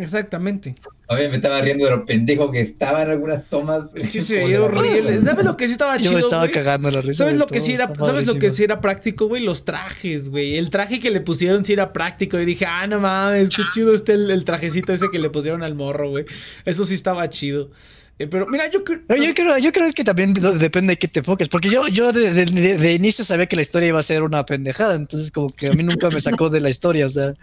[0.00, 0.74] exactamente.
[1.06, 3.94] A mí me estaba riendo de los pendejos que estaban algunas tomas.
[3.94, 5.20] Es que se veía horrible.
[5.20, 6.12] ¿Sabes lo que sí estaba chido?
[6.12, 7.24] Yo me estaba cagando la risa.
[7.24, 9.42] ¿Sabes lo que sí era, ¿sabes lo que sí era práctico, güey?
[9.42, 10.56] Los trajes, güey.
[10.56, 12.38] El traje que le pusieron sí era práctico.
[12.38, 15.62] Y dije, ah, no mames, qué chido está el, el trajecito ese que le pusieron
[15.62, 16.24] al morro, güey.
[16.64, 17.70] Eso sí estaba chido.
[18.18, 19.00] Eh, pero mira, yo creo.
[19.08, 21.48] Yo creo, yo creo que también depende de qué te enfoques.
[21.48, 24.94] Porque yo, yo de, de, inicio sabía que la historia iba a ser una pendejada.
[24.94, 27.06] Entonces, como que a mí nunca me sacó de la historia.
[27.06, 27.34] O sea,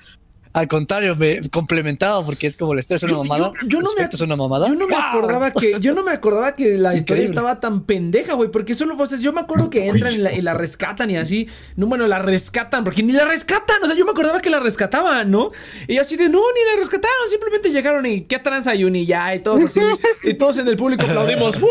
[0.54, 3.54] al contrario, me complementaba porque es como la historia es una mamada.
[3.68, 4.68] Yo, no me, es una mamada.
[4.68, 8.34] Yo no me acordaba que, yo no me acordaba que la historia estaba tan pendeja,
[8.34, 8.52] güey.
[8.52, 11.48] Porque solo fue, yo me acuerdo que entran y la, rescatan y así.
[11.78, 13.82] No, bueno, la rescatan, porque ni la rescatan.
[13.82, 15.52] O sea, yo me acordaba que la rescataban, ¿no?
[15.88, 17.30] Y así de no, ni la rescataron.
[17.30, 19.80] Simplemente llegaron y qué tranza y ya, y todos así.
[20.24, 21.62] y todos en el público aplaudimos.
[21.62, 21.68] ¡Uh,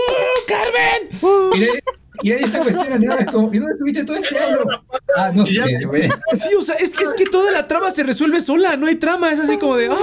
[0.48, 1.80] Carmen!
[2.22, 4.58] Y ahí está cuestiona nada, como, ¿y dónde estuviste todo este año?
[5.16, 6.08] Ah, no sé, güey.
[6.32, 8.96] Sí, o sea, es que, es que toda la trama se resuelve sola, no hay
[8.96, 9.96] trama, es así como de, ah,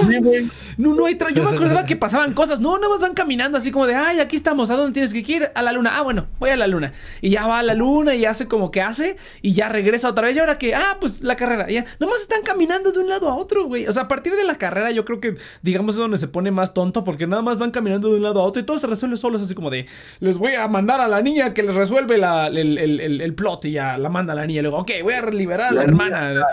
[0.76, 1.34] no, no hay trama.
[1.34, 4.20] Yo me acordaba que pasaban cosas, no, nada más van caminando así como de, ay,
[4.20, 5.50] aquí estamos, ¿a dónde tienes que ir?
[5.54, 5.92] A la luna.
[5.96, 6.92] Ah, bueno, voy a la luna.
[7.20, 10.26] Y ya va a la luna y hace como que hace y ya regresa otra
[10.26, 10.36] vez.
[10.36, 13.36] Y ahora que, ah, pues la carrera, ya, nomás están caminando de un lado a
[13.36, 13.86] otro, güey.
[13.86, 16.50] O sea, a partir de la carrera, yo creo que, digamos, es donde se pone
[16.50, 18.86] más tonto porque nada más van caminando de un lado a otro y todo se
[18.86, 19.86] resuelve solo, es así como de,
[20.20, 23.66] les voy a mandar a la niña que les resuelve la, el, el, el, plot
[23.66, 24.60] y ya la manda a la niña.
[24.60, 26.32] Y luego, ok, voy a liberar a la, hermana.
[26.32, 26.46] La,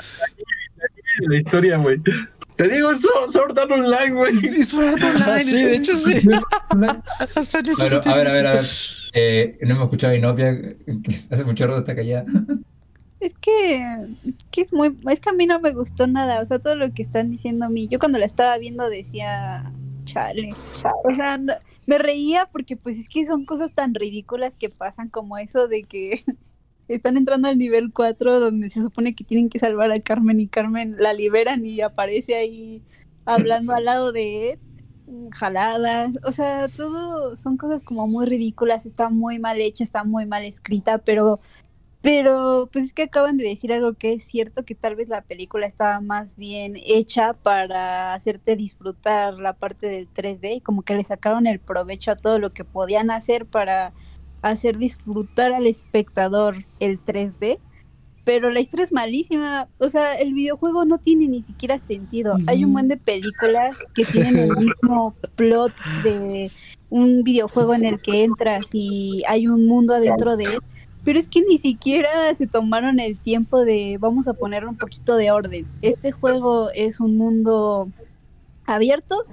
[1.38, 1.98] historia, güey.
[2.58, 4.38] Te digo, eso, Sword Art Online, güey.
[4.38, 5.44] Sí, Sword Art Online.
[5.44, 6.22] Sí, de hecho sí.
[6.76, 7.02] Bueno,
[8.06, 8.66] a ver, a ver, a ver.
[9.14, 12.26] Eh, no hemos escuchado a Inopia, que hace mucho rato está callada.
[13.22, 14.08] Es que,
[14.52, 16.94] que es muy, es que a mí no me gustó nada, o sea, todo lo
[16.94, 19.72] que están diciendo a mí, yo cuando la estaba viendo decía,
[20.04, 20.54] chale,
[21.04, 21.54] o sea, no-
[21.86, 25.84] me reía porque pues es que son cosas tan ridículas que pasan como eso de
[25.84, 26.24] que
[26.88, 30.48] están entrando al nivel 4 donde se supone que tienen que salvar a Carmen y
[30.48, 32.82] Carmen la liberan y aparece ahí
[33.26, 34.60] hablando al lado de él,
[35.32, 40.26] jaladas, o sea, todo son cosas como muy ridículas, está muy mal hecha, está muy
[40.26, 41.40] mal escrita, pero
[42.06, 45.24] pero pues es que acaban de decir algo que es cierto, que tal vez la
[45.24, 50.94] película estaba más bien hecha para hacerte disfrutar la parte del 3D y como que
[50.94, 53.92] le sacaron el provecho a todo lo que podían hacer para
[54.44, 57.58] hacer disfrutar al espectador el 3D.
[58.24, 62.38] Pero la historia es malísima, o sea, el videojuego no tiene ni siquiera sentido.
[62.46, 66.52] Hay un buen de películas que tienen el mismo plot de
[66.92, 70.60] un videojuego en el que entras y hay un mundo adentro de él,
[71.06, 75.16] pero es que ni siquiera se tomaron el tiempo de vamos a poner un poquito
[75.16, 75.66] de orden.
[75.82, 77.88] Este juego es un mundo
[78.66, 79.24] abierto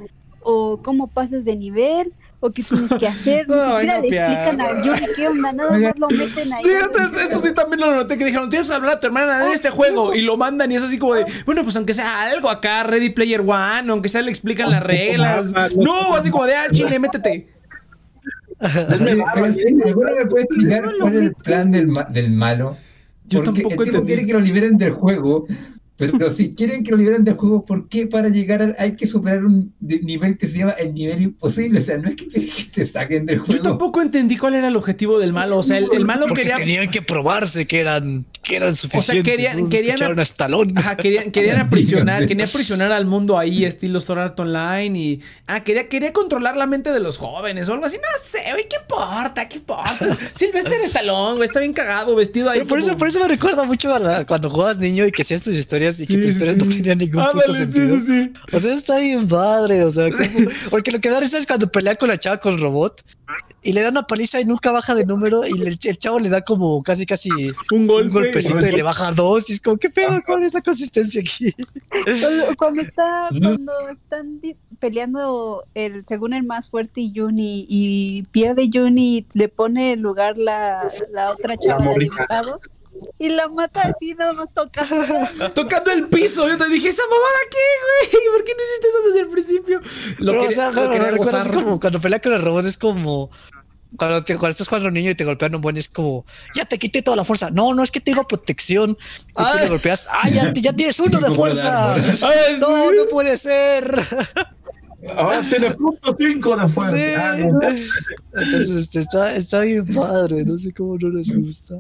[0.43, 3.49] o cómo pasas de nivel o qué tienes que hacer.
[3.49, 4.27] Ni Ay, siquiera no, le Pia.
[4.27, 6.65] explican a Yuri qué onda, nada más lo meten ahí.
[6.65, 9.47] Sí, esto, esto sí también lo noté que dijeron, tienes que hablar a tu hermana
[9.47, 12.23] en este juego y lo mandan y es así como de, bueno, pues aunque sea
[12.23, 15.53] algo acá, Ready Player One, aunque sea le explican las reglas.
[15.77, 17.49] No, así como de, ah, chile, métete.
[18.63, 22.77] ¿Alguno me puede explicar cuál es el plan del, ma- del malo?
[23.29, 24.07] Yo Porque tampoco el tipo entendí.
[24.07, 25.47] quiere que lo liberen del juego,
[25.97, 29.07] pero si quieren que lo liberen del juego, ¿por qué para llegar al, hay que
[29.07, 31.79] superar un nivel que se llama el nivel imposible?
[31.79, 32.41] O sea, no es que que
[32.73, 33.63] te saquen del Yo juego.
[33.63, 35.59] tampoco entendí cuál era el objetivo del malo.
[35.59, 36.57] O sea, el, el malo Porque quería.
[36.57, 39.25] tenían que probarse que eran, que eran suficientes.
[39.25, 39.69] querían- ¿no?
[39.71, 40.73] querían- Escucharon a Stallone.
[40.77, 45.21] Ajá, querían, querían aprisionar, querían aprisionar al mundo ahí, estilo Sword Art Online y...
[45.47, 47.97] Ah, quería, quería controlar la mente de los jóvenes o algo así.
[47.97, 49.49] No sé, güey, ¿qué importa?
[49.49, 50.19] ¿Qué importa?
[50.35, 53.65] Sylvester Stallone, güey, está bien cagado, vestido ahí Pero por eso, por eso me recuerda
[53.65, 56.31] mucho a la- cuando jugabas niño y que hacías tus historias y Sí, que tus
[56.33, 56.65] historias sí.
[56.65, 57.99] no tenían ningún Ándale, puto sentido.
[58.01, 58.33] sí.
[58.53, 60.23] O sea, está bien padre, o sea, como-
[60.71, 63.03] porque lo que da risa es cuando pelea con la chava con el robot
[63.65, 66.29] y le da una paliza y nunca baja de número y le- el chavo le
[66.29, 67.31] da como casi casi
[67.71, 68.32] Un golpe.
[68.39, 70.21] Y le baja dos y es como, ¿qué pedo?
[70.25, 71.53] ¿Cuál es la consistencia aquí?
[71.89, 74.41] Cuando, cuando está, cuando están
[74.79, 80.39] peleando el según el más fuerte y Juni y pierde Juni le pone en lugar
[80.39, 82.61] la, la otra chava la de dibujado,
[83.19, 84.87] y la mata así nada más toca.
[85.55, 86.49] Tocando el piso.
[86.49, 88.37] Yo te dije, ¿esa mamada qué, güey?
[88.37, 89.81] ¿Por qué no hiciste eso desde el principio?
[90.19, 93.31] Lo Pero, que, o sea, lo así como cuando pelea con el robot es como
[93.97, 96.25] cuando, te, cuando estás jugando niño y te golpean un buen es como
[96.55, 97.51] ya te quité toda la fuerza.
[97.51, 98.97] No, no es que tengo protección.
[99.29, 99.61] Y tú Ay.
[99.65, 100.09] le golpeas.
[100.11, 101.95] Ah, ya, ya tienes uno de fuerza.
[101.95, 102.97] Ay, No, sí.
[102.97, 103.95] no puede ser.
[105.17, 106.97] Ahora tiene punto 5 de fuerza.
[106.97, 107.03] Sí.
[107.19, 108.41] Ah, no.
[108.41, 110.45] Entonces este, está, está bien padre.
[110.45, 111.75] No sé cómo no les gusta.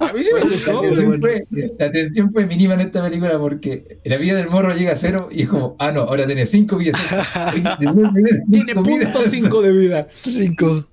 [0.00, 0.80] A mí sí me La gustó.
[0.80, 1.20] Pero tensión, bueno.
[1.20, 1.44] fue,
[1.78, 5.28] la tensión fue mínima en esta película porque la vida del morro llega a cero
[5.30, 6.98] y es como, ah, no, ahora tiene cinco vidas.
[8.50, 10.08] Tiene cinco punto cinco de vida.
[10.22, 10.86] Cinco.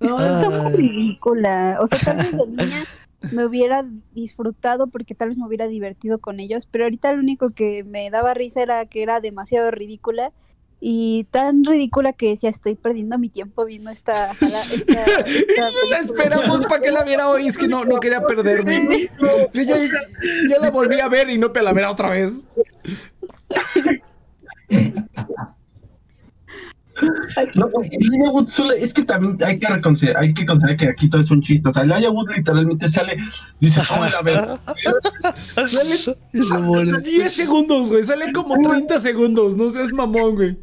[0.00, 0.40] No, Ah.
[0.40, 1.78] son muy ridículas.
[1.80, 2.84] O sea, tal vez de niña
[3.32, 7.50] me hubiera disfrutado porque tal vez me hubiera divertido con ellos, pero ahorita lo único
[7.50, 10.32] que me daba risa era que era demasiado ridícula
[10.80, 15.26] y tan ridícula que decía estoy perdiendo mi tiempo viendo esta, jala- esta, esta La
[15.26, 15.98] película".
[16.04, 17.48] esperamos para que la viera hoy.
[17.48, 19.08] Es que no, no quería perderme.
[19.52, 22.40] Sí, yo, yo la volví a ver y no la verá otra vez.
[27.54, 31.08] No, Elijah Wood solo- es que también hay que considerar, hay que considerar que aquí
[31.08, 31.68] todo es un chiste.
[31.68, 33.16] O sea, el Elijah Wood literalmente sale,
[33.60, 34.44] dice, hola, ver.
[35.36, 35.94] Sale
[36.32, 36.92] Y se muere.
[37.02, 38.02] 10 segundos, güey.
[38.02, 39.56] Sale como 30 segundos.
[39.56, 40.58] No seas mamón, güey.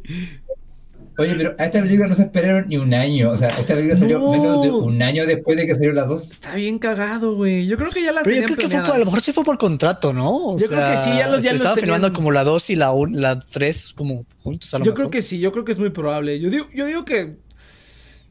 [1.18, 3.30] Oye, pero a esta película no se esperaron ni un año.
[3.30, 4.30] O sea, esta película salió No.
[4.32, 6.30] menos de un año después de que salió las dos.
[6.30, 7.66] Está bien cagado, güey.
[7.66, 9.32] Yo creo que ya las Pero yo creo que fue por, a lo mejor sí
[9.32, 10.30] fue por contrato, ¿no?
[10.52, 11.96] O Yo creo que sí, ya los- ya los Estaban tenían.
[11.96, 15.04] filmando como la 2 y la 1, la 3 como juntos a lo Yo mejor.
[15.06, 16.38] creo que sí, yo creo que es muy probable.
[16.38, 17.36] Yo digo, yo digo que.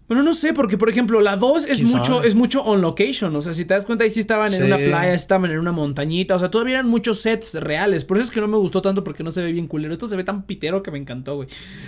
[0.08, 3.36] Bueno, no sé, porque por ejemplo, la 2 es ¿Quién mucho, es mucho on location.
[3.36, 5.72] O sea, si te das cuenta, ahí sí estaban en una playa, estaban en una
[5.72, 6.36] montañita.
[6.36, 8.04] O sea, todavía eran muchos sets reales.
[8.06, 9.94] Por eso es que no me gustó tanto porque no se ve bien culero.
[9.94, 11.48] Esto se ve tan pitero que me encantó, güey.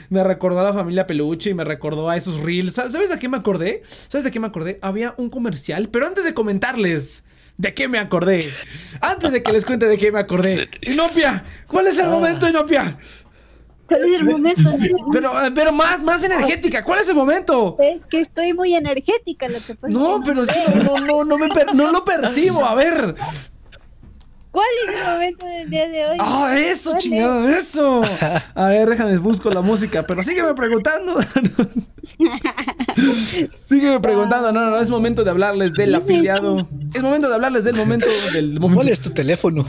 [0.10, 2.74] Me recordó a la familia Peluche y me recordó a esos reels.
[2.74, 3.82] ¿Sabes sabes de qué me acordé?
[3.84, 4.80] ¿Sabes de qué me acordé?
[4.82, 7.24] Había un comercial, pero antes de comentarles.
[7.58, 8.40] ¿De qué me acordé?
[9.02, 10.70] Antes de que les cuente de qué me acordé.
[10.82, 12.98] Inopia, ¿cuál es el momento, Inopia?
[13.88, 16.84] ¿Cuál es el momento en el que- Pero, eh, pero más, más energética.
[16.84, 17.76] ¿Cuál es el momento?
[17.80, 21.24] Es que estoy muy energética, lo que pasa No, que pero es que no, no,
[21.24, 22.66] no, me per- no lo percibo.
[22.66, 23.16] A ver.
[24.58, 26.18] ¿Cuál es el momento del día de hoy?
[26.20, 28.02] ¡Ah, eso, chingado, eso!
[28.56, 31.14] A ver, déjame, busco la música, pero sígueme preguntando.
[33.68, 36.68] sígueme preguntando, no, no, es momento de hablarles del afiliado.
[36.92, 38.74] Es momento de hablarles del momento del momento.
[38.78, 39.64] ¿Cuál es tu teléfono?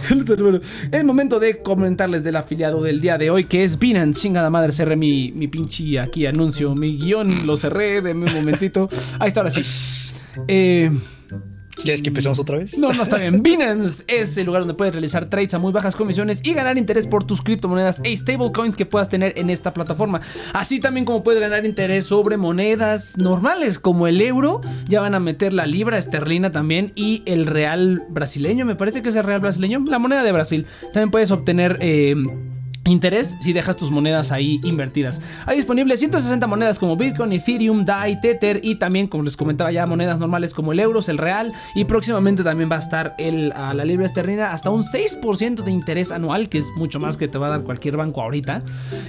[0.90, 4.22] es momento de comentarles del afiliado del día de hoy, que es Binance.
[4.22, 8.88] Chingada madre, cerré mi, mi pinche aquí anuncio, mi guion, lo cerré, de un momentito.
[9.18, 9.61] Ahí está, ahora sí.
[10.46, 10.90] Eh.
[11.82, 12.78] ¿Quieres que empecemos otra vez?
[12.78, 13.42] No, no está bien.
[13.42, 17.06] Binance es el lugar donde puedes realizar trades a muy bajas comisiones y ganar interés
[17.06, 20.20] por tus criptomonedas e stablecoins que puedas tener en esta plataforma.
[20.52, 24.60] Así también como puedes ganar interés sobre monedas normales como el euro.
[24.88, 28.64] Ya van a meter la libra esterlina también y el real brasileño.
[28.64, 29.84] Me parece que es el real brasileño.
[29.86, 30.66] La moneda de Brasil.
[30.92, 31.78] También puedes obtener...
[31.80, 32.16] Eh,
[32.88, 35.20] interés si dejas tus monedas ahí invertidas.
[35.46, 39.87] Hay disponibles 160 monedas como Bitcoin, Ethereum, DAI, Tether y también, como les comentaba ya,
[39.87, 43.74] monedas normales como el euro, el real y próximamente también va a estar el, a
[43.74, 47.38] la libra esterlina hasta un 6% de interés anual, que es mucho más que te
[47.38, 48.62] va a dar cualquier banco ahorita.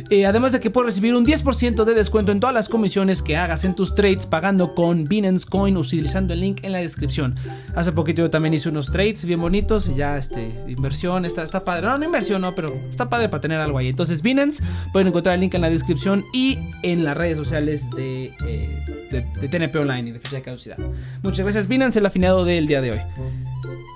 [0.09, 3.37] Eh, además de que puedes recibir un 10% de descuento en todas las comisiones que
[3.37, 7.35] hagas en tus trades pagando con Binance Coin utilizando el link en la descripción.
[7.75, 11.63] Hace poquito yo también hice unos trades bien bonitos y ya este, inversión, está, está
[11.63, 11.87] padre.
[11.87, 13.87] No, no inversión, no, pero está padre para tener algo ahí.
[13.87, 18.31] Entonces, Binance, pueden encontrar el link en la descripción y en las redes sociales de,
[18.47, 20.77] eh, de, TNP Online y de fecha de caducidad.
[21.23, 22.99] Muchas gracias, Binance, el afinado del día de hoy.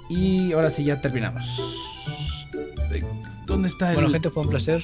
[0.10, 1.62] Y ahora sí, ya terminamos.
[3.46, 3.96] ¿Dónde está el.?
[3.96, 4.82] Bueno, gente, fue un placer.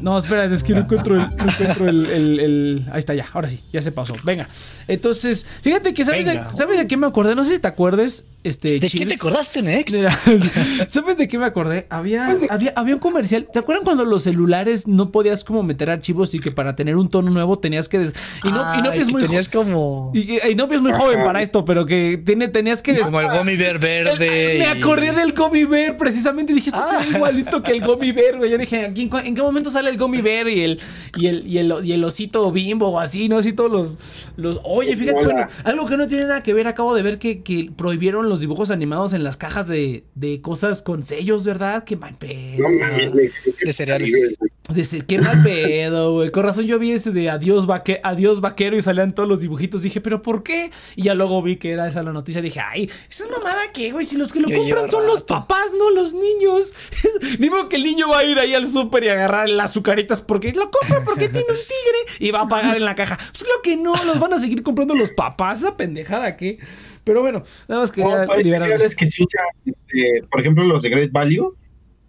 [0.00, 1.22] No, espera, es que no encuentro el.
[1.36, 4.14] No encuentro el, Ahí está, ya, ahora sí, ya se pasó.
[4.24, 4.48] Venga.
[4.88, 7.34] Entonces, fíjate que, ¿sabes, de, ¿sabes de qué me acordé?
[7.34, 8.26] No sé si te acuerdes.
[8.44, 9.92] Este, ¿De qué te acordaste, Nex?
[10.88, 11.86] ¿Sabes de qué me acordé?
[11.90, 13.46] Había, había, había un comercial.
[13.52, 17.08] ¿Te acuerdan cuando los celulares no podías como meter archivos y que para tener un
[17.08, 17.98] tono nuevo tenías que.
[18.42, 20.10] Y no, y no es muy tenías como.
[20.12, 22.98] Y, y no es muy joven para esto, pero que tiene, tenías que.
[22.98, 24.56] Como el Gummy Bear verde.
[24.58, 26.52] me acordé del Gummy Bear precisamente.
[26.52, 27.16] Dije, esto es ah.
[27.16, 28.50] igualito que el Gummy Bear, güey.
[28.50, 30.80] Yo dije, ¿en, ¿en, qué momento sale el Gummy Bear y el,
[31.16, 33.38] y el, y el, y el osito bimbo o así, no?
[33.38, 33.98] Así todos los.
[34.36, 34.58] los...
[34.64, 36.66] Oye, fíjate, bueno, algo que no tiene nada que ver.
[36.66, 40.80] Acabo de ver que, que prohibieron los dibujos animados en las cajas de, de cosas
[40.80, 41.84] con sellos, ¿verdad?
[41.84, 42.66] Qué mal pedo.
[42.68, 44.38] de cereales.
[44.68, 46.30] De qué mal pedo, güey.
[46.30, 49.82] Con razón yo vi ese de adiós, vaque adiós vaquero y salían todos los dibujitos.
[49.82, 50.70] Dije, ¿pero por qué?
[50.94, 52.40] Y ya luego vi que era esa la noticia.
[52.40, 54.04] Dije, ay, esa mamada qué, güey.
[54.04, 56.74] Si los que lo compran son los papás, no los niños.
[57.40, 60.22] Ni modo que el niño va a ir ahí al súper y agarrar las azucaritas
[60.22, 63.16] porque lo compra porque tiene un tigre y va a pagar en la caja.
[63.16, 65.58] Pues creo que no, los van a seguir comprando los papás.
[65.58, 66.58] Esa pendejada que.
[67.02, 68.80] Pero bueno, nada más quería no, liberar.
[68.80, 71.56] Es que si usa, este, por ejemplo, los de Great Value,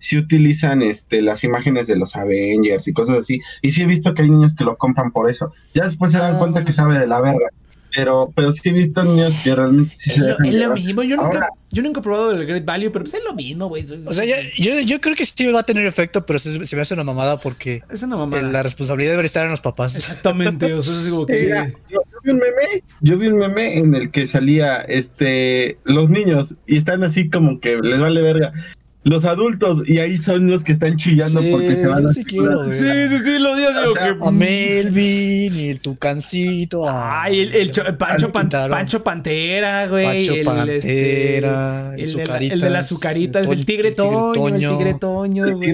[0.03, 3.39] si utilizan este, las imágenes de los Avengers y cosas así.
[3.61, 5.53] Y sí he visto que hay niños que lo compran por eso.
[5.73, 6.73] Ya después se dan cuenta que ah.
[6.73, 7.47] sabe de la verga.
[7.95, 11.47] Pero, pero sí he visto niños que realmente sí se Es lo mismo, yo nunca,
[11.71, 13.83] yo nunca he probado el Great Value, pero pues es lo mismo, güey.
[13.83, 16.95] O sea, yo, yo, creo que sí va a tener efecto, pero se, me hace
[16.95, 18.41] una mamada porque es una mamada.
[18.41, 19.95] la responsabilidad debe estar en los papás.
[19.95, 21.47] Exactamente, o sea, es como que...
[21.89, 26.55] yo, vi un meme, yo vi un meme en el que salía este los niños
[26.65, 28.51] y están así como que les vale verga
[29.03, 33.09] los adultos y ahí son los que están chillando porque se van a sí, sí,
[33.09, 38.31] sí, sí, los días digo que a Melvin y el tucancito ay el, el, Pancho,
[38.31, 44.47] Pancho Pantera güey Pancho el, Pantera este, el, el, de, las azucaritas el tigre Toño
[44.47, 45.73] el tigre Toño güey.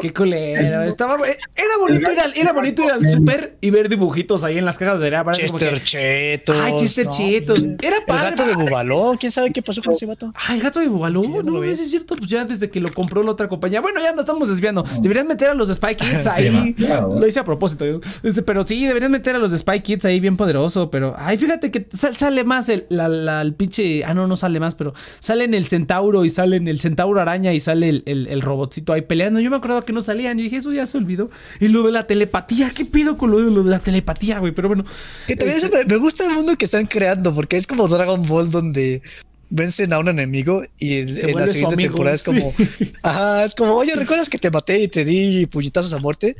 [0.00, 4.44] Qué culero estaba era bonito ir al, era bonito ir al super y ver dibujitos
[4.44, 8.46] ahí en las cajas de cereal Chester Chetos ay Chester Chetos era padre el gato
[8.46, 11.64] de Bubaló quién sabe qué pasó con ese gato ay el gato de Bubaló no
[11.64, 13.80] es cierto pues ya desde que lo compró la otra compañía.
[13.80, 14.84] Bueno, ya nos estamos desviando.
[15.00, 16.74] Deberían meter a los Spy Kids ahí.
[16.78, 17.84] lo hice a propósito.
[18.22, 20.90] Este, pero sí, deberían meter a los Spy Kids ahí bien poderoso.
[20.90, 24.04] Pero, ay, fíjate que sale más el, la, el pinche.
[24.04, 27.20] Ah, no, no sale más, pero sale en el Centauro y sale en el Centauro
[27.20, 29.40] Araña y sale el, el, robotcito ahí peleando.
[29.40, 31.30] Yo me acordaba que no salían y dije, eso ya se olvidó.
[31.60, 34.52] Y lo de la telepatía, ¿qué pido con lo de, lo de la telepatía, güey?
[34.52, 34.84] Pero bueno.
[35.26, 38.50] Que también este me gusta el mundo que están creando porque es como Dragon Ball
[38.50, 39.02] donde
[39.50, 42.52] vencen a un enemigo y en la siguiente temporada es como,
[43.02, 46.36] ajá, es como, oye, ¿recuerdas que te maté y te di puñetazos a muerte?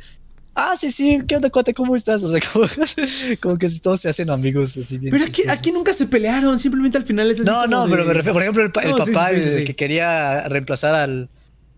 [0.59, 1.71] Ah, sí, sí, ¿qué onda, cuate?
[1.73, 2.23] ¿Cómo estás?
[2.23, 2.39] O sea,
[3.39, 5.11] como, que todos se hacen amigos así bien.
[5.11, 8.13] Pero aquí, aquí, nunca se pelearon, simplemente al final es así No, no, pero me
[8.13, 11.29] refiero, por ejemplo, el, papá, el, que quería reemplazar al,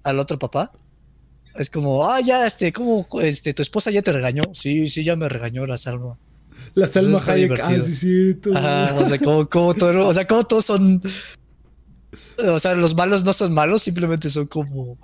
[0.03, 0.71] al otro papá.
[1.55, 4.43] Es como, ah, ya, este, ¿cómo, este, tu esposa ya te regañó?
[4.53, 6.17] Sí, sí, ya me regañó la salva.
[6.76, 8.55] La Salma Hayek, ah, sí, cierto.
[8.55, 11.01] Ajá, o sea, como, como, todo, o sea, como todos son.
[12.47, 14.97] O sea, los malos no son malos, simplemente son como.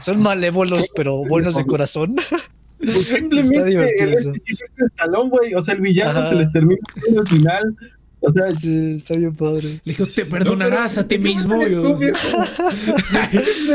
[0.00, 2.16] Son malévolos, pero buenos de corazón.
[2.78, 4.32] Pues simplemente Está divertido eso.
[4.98, 5.54] Salón, güey.
[5.54, 6.78] O sea, el villano se les termina
[7.18, 7.76] al final.
[8.20, 9.80] O sea, Sí, está bien padre.
[9.82, 11.62] Le dijo, te perdonarás a ti mismo.
[11.62, 11.88] Es Yo-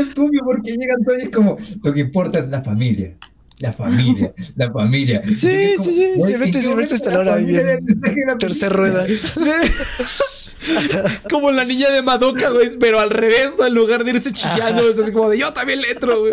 [0.00, 3.16] estúpido porque llegan todos y es como, lo que importa es la familia.
[3.62, 5.22] La familia, la familia.
[5.36, 8.38] Sí, como, sí, sí, güey, se mete ¿y qué Sylvester honesta Stallone la ahí bien.
[8.38, 9.06] Tercer rueda.
[11.30, 13.66] como la niña de Madoka, güey, pero al revés, ¿no?
[13.66, 16.32] En lugar de irse chillando, es así como de yo también le entro, güey.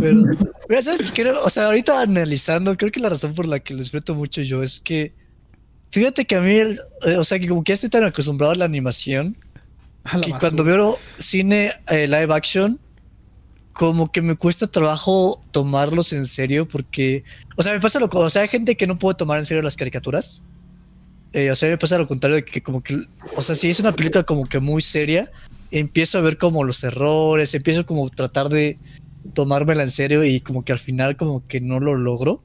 [0.00, 0.22] Pero,
[0.68, 1.30] mira, ¿sabes qué?
[1.30, 4.62] O sea, ahorita analizando, creo que la razón por la que lo disfruto mucho yo
[4.62, 5.12] es que,
[5.90, 8.52] fíjate que a mí, el- eh, o sea, que como que ya estoy tan acostumbrado
[8.52, 9.36] a la animación,
[10.04, 10.38] A la que basura.
[10.40, 12.78] cuando veo cine eh, live action,
[13.78, 17.22] como que me cuesta trabajo tomarlos en serio porque,
[17.56, 19.62] o sea, me pasa lo, o sea, hay gente que no puede tomar en serio
[19.62, 20.42] las caricaturas.
[21.32, 22.98] Eh, o sea, me pasa lo contrario de que como que,
[23.36, 25.30] o sea, si es una película como que muy seria,
[25.70, 28.80] empiezo a ver como los errores, empiezo como a tratar de
[29.32, 32.42] tomármela en serio y como que al final como que no lo logro.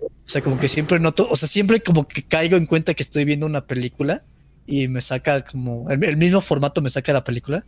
[0.00, 3.02] O sea, como que siempre noto, o sea, siempre como que caigo en cuenta que
[3.02, 4.22] estoy viendo una película
[4.66, 7.66] y me saca como el mismo formato me saca la película.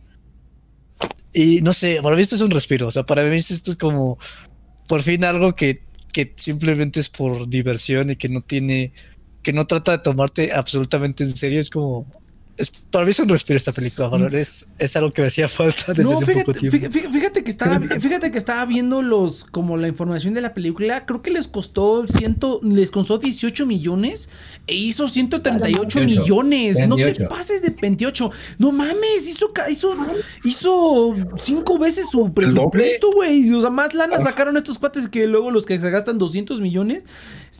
[1.33, 2.87] Y no sé, para mí esto es un respiro.
[2.87, 4.17] O sea, para mí esto es como
[4.87, 8.93] por fin algo que, que simplemente es por diversión y que no tiene,
[9.43, 11.59] que no trata de tomarte absolutamente en serio.
[11.59, 12.07] Es como,
[12.59, 14.09] es, para mí es un respiro esta película.
[14.09, 16.77] mí es, es algo que me hacía falta desde No, hace fíjate, poco tiempo.
[16.77, 21.05] fíjate, fíjate que estaba, fíjate que estaba viendo los, como la información de la película,
[21.05, 24.29] creo que les costó ciento, les costó 18 millones
[24.67, 26.01] e hizo 138 28.
[26.21, 26.77] millones.
[26.87, 27.29] No te 28.
[27.29, 28.31] pases de 28.
[28.57, 29.95] No mames, hizo, hizo,
[30.43, 33.51] hizo cinco veces su presupuesto, güey.
[33.53, 37.03] O sea, más lana sacaron estos cuates que luego los que se gastan 200 millones.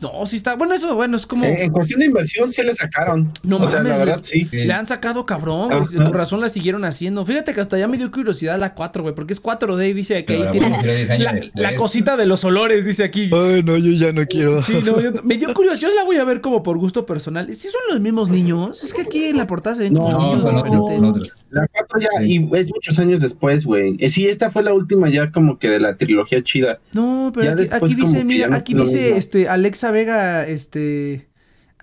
[0.00, 1.44] No, sí está, bueno, eso, bueno, es como...
[1.44, 3.30] en, en cuestión de inversión sí le sacaron.
[3.42, 4.48] No o sea, mames, la verdad, les- sí.
[4.50, 6.04] Le han sacado cabrón, güey.
[6.04, 7.24] Con razón la siguieron haciendo.
[7.24, 9.14] Fíjate que hasta ya me dio curiosidad la 4, güey.
[9.14, 12.26] Porque es 4D y dice que ahí tiene bueno, pero 10 años la, cosita de
[12.26, 13.30] los olores, dice aquí.
[13.32, 14.60] Ay, no, yo ya no quiero.
[14.62, 15.88] Sí, no, yo- me dio curiosidad.
[15.90, 17.52] Yo la voy a ver como por gusto personal.
[17.54, 18.82] ¿Sí son los mismos niños?
[18.82, 21.34] Es que aquí en la portada se ven No, como No, niños diferentes.
[21.50, 22.48] La 4 ya, Sí.
[22.52, 23.96] y es muchos años después, güey.
[23.98, 26.80] Eh, Sí, esta fue la última ya como que de la trilogía chida.
[26.92, 31.29] No, pero Ya aquí, después aquí dice, mira, aquí dice este Alexa Vega, este.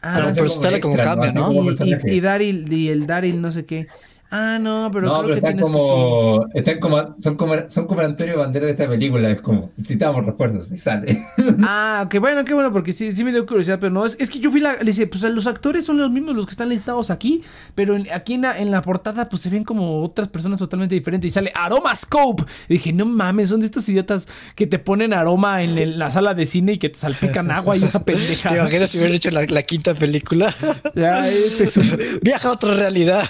[0.01, 1.41] Pero Ah, pues como extra, cambia, ¿no?
[1.41, 1.47] ¿no?
[1.47, 1.75] Como y,
[2.05, 3.87] y, y Daryl, y el Daryl, no sé qué.
[4.29, 5.79] Ah, no, pero no, creo pero que están tienes que sí.
[5.79, 10.25] como, están como, son como, son como Antonio Bandera de esta película, es como, necesitamos
[10.25, 11.17] refuerzos, y sale.
[11.63, 14.29] Ah, qué bueno, qué bueno, porque sí, sí me dio curiosidad, pero no, es, es
[14.29, 16.69] que yo vi la, le dice, pues los actores son los mismos los que están
[16.69, 17.41] listados aquí,
[17.73, 20.93] pero en- aquí en la, en la portada pues se ven como otras personas totalmente
[20.95, 22.43] diferentes y sale Aroma Scope.
[22.67, 26.11] Y dije, no mames, son de estos idiotas que te ponen aroma en, el- la
[26.11, 28.49] sala de cine y que te salpican agua y esa pendeja.
[28.49, 30.53] ¿Te imaginas si hubieran hecho la, la quinta película?
[30.95, 33.23] Ya, este es un- Viaja a otra realidad.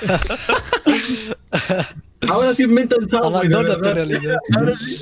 [2.27, 4.37] Ahora sí inventan software, de Abandona tu realidad.
[4.55, 4.97] Ahora sí,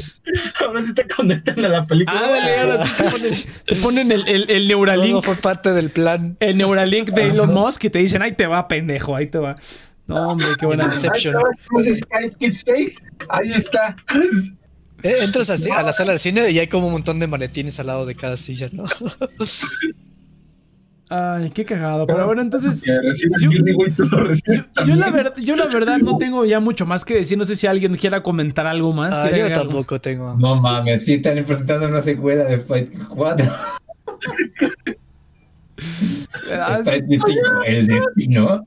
[0.59, 2.19] ahora sí te conectan a la película.
[2.19, 3.33] Ándale, ahora sí te ponen,
[3.65, 6.35] te ponen el, el, el Todo Neuralink, fue parte del plan.
[6.41, 9.55] el Neuralink de Elon Musk y te dicen, ahí te va, pendejo, ahí te va.
[10.07, 10.83] No, hombre, qué buena.
[10.85, 11.35] Ahí Inception.
[11.35, 13.03] está, ¿cómo se Skype Kids 6?
[13.29, 13.95] Ahí está.
[15.01, 17.79] Eh, Entras así a la sala de cine y hay como un montón de maletines
[17.79, 18.83] al lado de cada silla, ¿no?
[21.09, 22.07] Ay, qué cagado.
[22.07, 22.83] Pero bueno, entonces.
[24.85, 27.37] Yo- la verdad, yo la verdad no tengo ya mucho más que decir.
[27.37, 29.13] No sé si alguien quiera comentar algo más.
[29.13, 29.59] Ah, ¿Quiere yo algo?
[29.69, 30.35] tampoco tengo.
[30.37, 33.45] No mames, sí están presentando una secuela de Spike 4.
[36.51, 37.31] Ah, Spike 5,
[37.65, 38.65] el destino.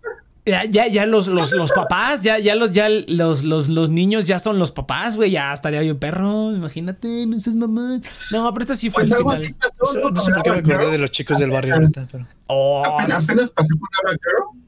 [0.49, 4.25] Ya, ya, ya los, los, los papás, ya, ya los, ya los, los, los niños
[4.25, 5.31] ya son los papás, güey.
[5.31, 6.53] Ya estaría bien perro.
[6.53, 8.01] Imagínate, no seas mamá.
[8.33, 9.57] No, pero este sí fue el Pues algo final.
[10.03, 12.27] No, no sé por qué me acordé de los chicos del barrio ahorita, pero.
[12.47, 14.63] Oh, Apenas, apenas pasé con Ava Girl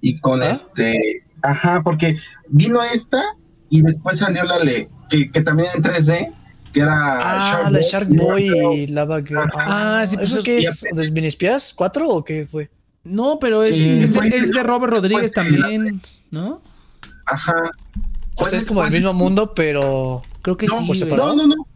[0.00, 0.50] y con ¿Ah?
[0.52, 1.24] este.
[1.42, 2.16] Ajá, porque
[2.48, 3.22] vino esta
[3.68, 6.32] y después salió la le que, que también en 3D,
[6.72, 9.48] que era Ah, la Shark Boy y Lava Girl.
[9.54, 10.82] Ah, sí, pues ¿Eso es- qué es?
[10.92, 11.72] ¿De mini espías?
[11.74, 12.70] ¿Cuatro o qué fue?
[13.06, 16.00] No, pero es, Eh, es, de, es de Robert Rodríguez también,
[16.30, 16.60] ¿no?
[17.26, 17.54] Ajá.
[18.36, 20.22] O sea, es como el mismo mundo, pero.
[20.42, 20.94] Creo que No, sí.
[20.96, 21.34] separado.
[21.34, 21.66] No, no, no.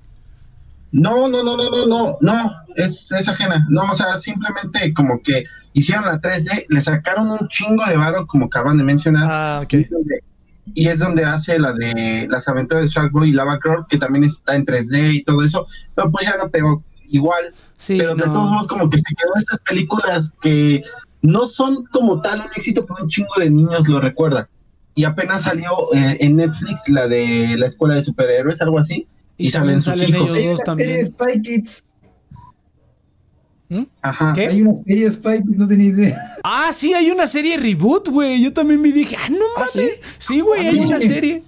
[0.93, 3.64] No, no, no, no, no, no, no, es, es ajena.
[3.70, 8.26] No, o sea, simplemente como que hicieron la 3D, le sacaron un chingo de varo,
[8.26, 9.28] como acaban de mencionar.
[9.31, 9.74] Ah, ok.
[10.74, 13.99] Y es donde- hace la de las aventuras de Shark Boy y Lava Girl, que
[13.99, 15.66] también está en 3D y todo eso.
[15.95, 17.55] Pero pues ya no pegó igual.
[17.76, 18.33] Sí, pero de no.
[18.33, 20.83] todos modos, como que se quedó estas películas que
[21.23, 24.47] no son como tal un éxito, pero un chingo de niños lo recuerdan.
[24.95, 29.07] Y apenas salió eh, en Netflix la de la escuela de superhéroes, algo así.
[29.39, 30.35] Y, salen sus salen hijos.
[30.37, 31.33] ellos Hay dos una serie de también.
[31.37, 31.85] Spy Kids.
[34.03, 34.33] Ajá.
[34.35, 34.49] ¿Qué?
[34.49, 36.18] Hay una serie de Spy Kids, no tenía idea.
[36.43, 38.43] Ah, sí, hay una serie reboot, güey.
[38.43, 39.79] Yo también me dije, ah, no ¿Ah, sí?
[39.79, 40.01] mames.
[40.18, 41.09] Sí, güey, hay Ah, una sí.
[41.09, 41.43] serie.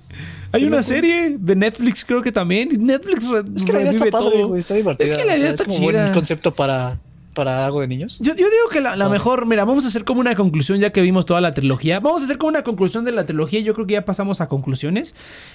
[0.54, 2.68] Hay una serie de Netflix, creo que también.
[2.78, 4.48] Netflix re- Es que la idea está padre, todo.
[4.48, 5.08] güey, está divertida.
[5.10, 6.12] Es que la idea o sea, está como buen chida.
[6.12, 7.00] concepto para,
[7.34, 8.18] para algo de niños?
[8.20, 11.26] Yo, digo que la, mejor, mira, vamos a hacer como una conclusión ya que vimos
[11.26, 12.00] toda la trilogía.
[12.00, 13.60] Vamos a hacer como una conclusión de la trilogía.
[13.60, 15.14] Yo creo que ya pasamos a conclusiones.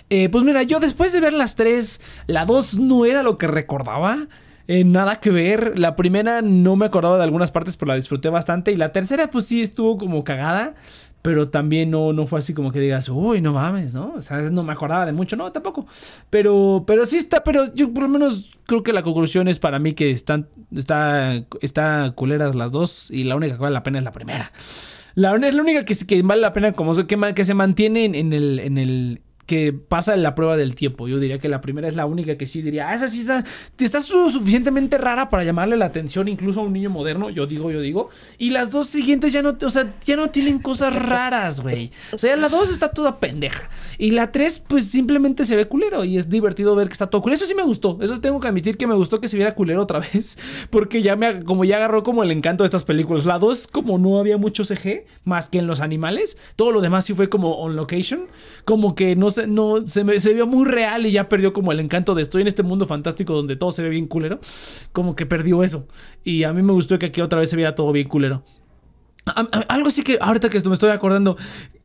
[0.09, 3.47] Eh, pues mira, yo después de ver las tres, la dos no era lo que
[3.47, 4.27] recordaba.
[4.67, 5.79] Eh, nada que ver.
[5.79, 8.71] La primera no me acordaba de algunas partes, pero la disfruté bastante.
[8.71, 10.75] Y la tercera, pues sí estuvo como cagada.
[11.27, 14.13] Pero también no, no fue así como que digas, uy, no mames, ¿no?
[14.15, 15.85] O sea, no me acordaba de mucho, no, tampoco.
[16.29, 19.77] Pero, pero sí está, pero yo por lo menos creo que la conclusión es para
[19.77, 23.97] mí que están, está, está culeras las dos y la única que vale la pena
[23.97, 24.53] es la primera.
[25.15, 28.31] La, es la única que, que vale la pena como que, que se mantiene en
[28.31, 31.07] el, en el, que pasa la prueba del tiempo.
[31.07, 33.43] Yo diría que la primera es la única que sí diría, ah, esa sí está,
[33.79, 37.79] está suficientemente rara para llamarle la atención incluso a un niño moderno, yo digo, yo
[37.79, 38.09] digo.
[38.37, 41.91] Y las dos siguientes ya no, o sea, ya no tienen cosas raras, güey.
[42.11, 43.69] O sea, la dos está toda pendeja.
[43.97, 47.21] Y la tres, pues simplemente se ve culero y es divertido ver que está todo
[47.21, 47.37] culero.
[47.37, 49.81] Eso sí me gustó, eso tengo que admitir que me gustó que se viera culero
[49.81, 50.37] otra vez,
[50.69, 53.25] porque ya me, como ya agarró como el encanto de estas películas.
[53.25, 57.05] La dos, como no había mucho CG, más que en los animales, todo lo demás
[57.05, 58.25] sí fue como on location,
[58.65, 61.79] como que no no, se, me, se vio muy real y ya perdió como el
[61.79, 64.39] encanto de estoy en este mundo fantástico donde todo se ve bien culero.
[64.91, 65.87] Como que perdió eso.
[66.23, 68.43] Y a mí me gustó que aquí otra vez se viera todo bien culero.
[69.67, 71.37] algo sí que ahorita que me estoy acordando.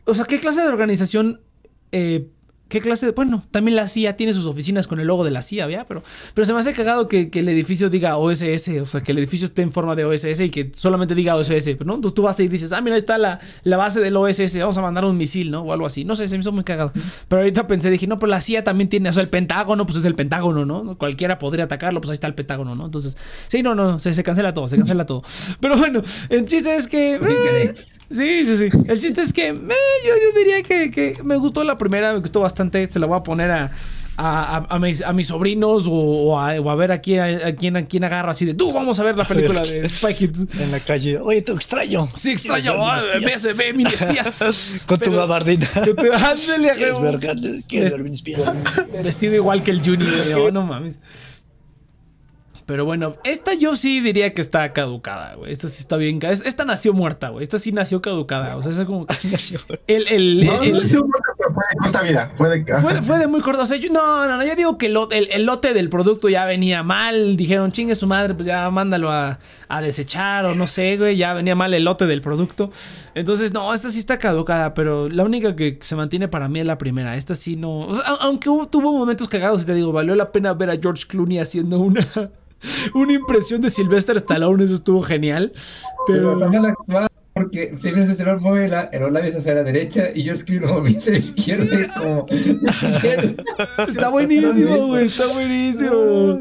[0.04, 1.40] O sea, ¿qué clase de organización
[1.90, 2.28] eh,
[2.72, 3.12] ¿Qué clase de.?
[3.12, 5.84] Bueno, también la CIA tiene sus oficinas con el logo de la CIA, ¿ya?
[5.84, 6.02] Pero,
[6.32, 9.46] pero se me hace cagado que, el edificio diga OSS, o sea, que el edificio
[9.46, 11.96] esté en forma de OSS y que solamente diga OSS, ¿no?
[11.96, 14.78] Entonces tú vas y dices, ah, mira, ahí está la, la base del OSS, vamos
[14.78, 15.60] a mandar un misil, ¿no?
[15.60, 16.06] O algo así.
[16.06, 16.92] No sé, se me hizo muy cagado.
[17.28, 19.98] Pero ahorita pensé, dije, no, pues la CIA también tiene, o sea, el Pentágono, pues
[19.98, 20.96] es el Pentágono, ¿no?
[20.96, 22.86] Cualquiera podría atacarlo, pues ahí está el Pentágono, ¿no?
[22.86, 23.18] Entonces,
[23.48, 25.22] sí, no, no, se, se cancela todo, se cancela todo.
[25.60, 26.00] Pero bueno,
[26.30, 27.16] el chiste es que.
[27.16, 27.74] Eh,
[28.10, 28.78] sí, sí, sí.
[28.88, 32.20] El chiste es que eh, yo, yo diría que, que me gustó la primera, me
[32.20, 33.70] gustó bastante, se la voy a poner a,
[34.16, 38.32] a, mis, a mis, sobrinos o, a, ver a quién, a, quién, a quién agarra
[38.32, 40.46] así de tú vamos a ver la película de Spy Kids.
[40.60, 42.08] En la calle, oye, tú extraño.
[42.14, 42.76] Sí, extraño.
[43.20, 44.84] Ve, ve, mini espías.
[44.86, 45.66] Con tu gabardina.
[45.72, 47.18] ¿Quieres ver,
[47.66, 48.52] ¿Quieres ver espías?
[49.02, 50.52] Vestido igual que el Junior.
[50.52, 50.98] no mames.
[52.66, 55.50] Pero bueno, esta yo sí diría que está caducada, güey.
[55.50, 56.20] Esta sí está bien.
[56.22, 57.42] Esta nació muerta, güey.
[57.42, 58.56] Esta sí nació caducada.
[58.56, 59.58] O sea, es como que nació.
[59.86, 62.32] El, el, no, el, nació muerta, pero fue de corta vida.
[62.36, 62.48] Fue
[62.94, 63.62] de, fue, de muy corta.
[63.62, 64.44] O sea, yo, no, no, no.
[64.44, 67.36] Yo digo que el, lote del producto ya venía mal.
[67.36, 69.38] Dijeron, chingue su madre, pues ya mándalo a,
[69.68, 71.16] a desechar o no sé, güey.
[71.16, 72.70] Ya venía mal el lote del producto.
[73.14, 74.72] Entonces, no, esta sí está caducada.
[74.74, 77.16] Pero la única que se mantiene para mí es la primera.
[77.16, 77.80] Esta sí no.
[77.80, 81.06] O sea, aunque tuvo momentos cagados, y te digo, valió la pena ver a George
[81.08, 82.06] Clooney haciendo una
[82.94, 85.52] una impresión de Sylvester Stallone, eso estuvo genial.
[86.06, 86.38] Pero,
[87.42, 91.12] porque Sylvester Stallone mueve la, los labios hacia la derecha y yo escribo lo hacia
[91.12, 91.94] la izquierda.
[91.94, 92.26] Como...
[93.88, 95.04] está buenísimo, güey.
[95.04, 96.40] Está buenísimo.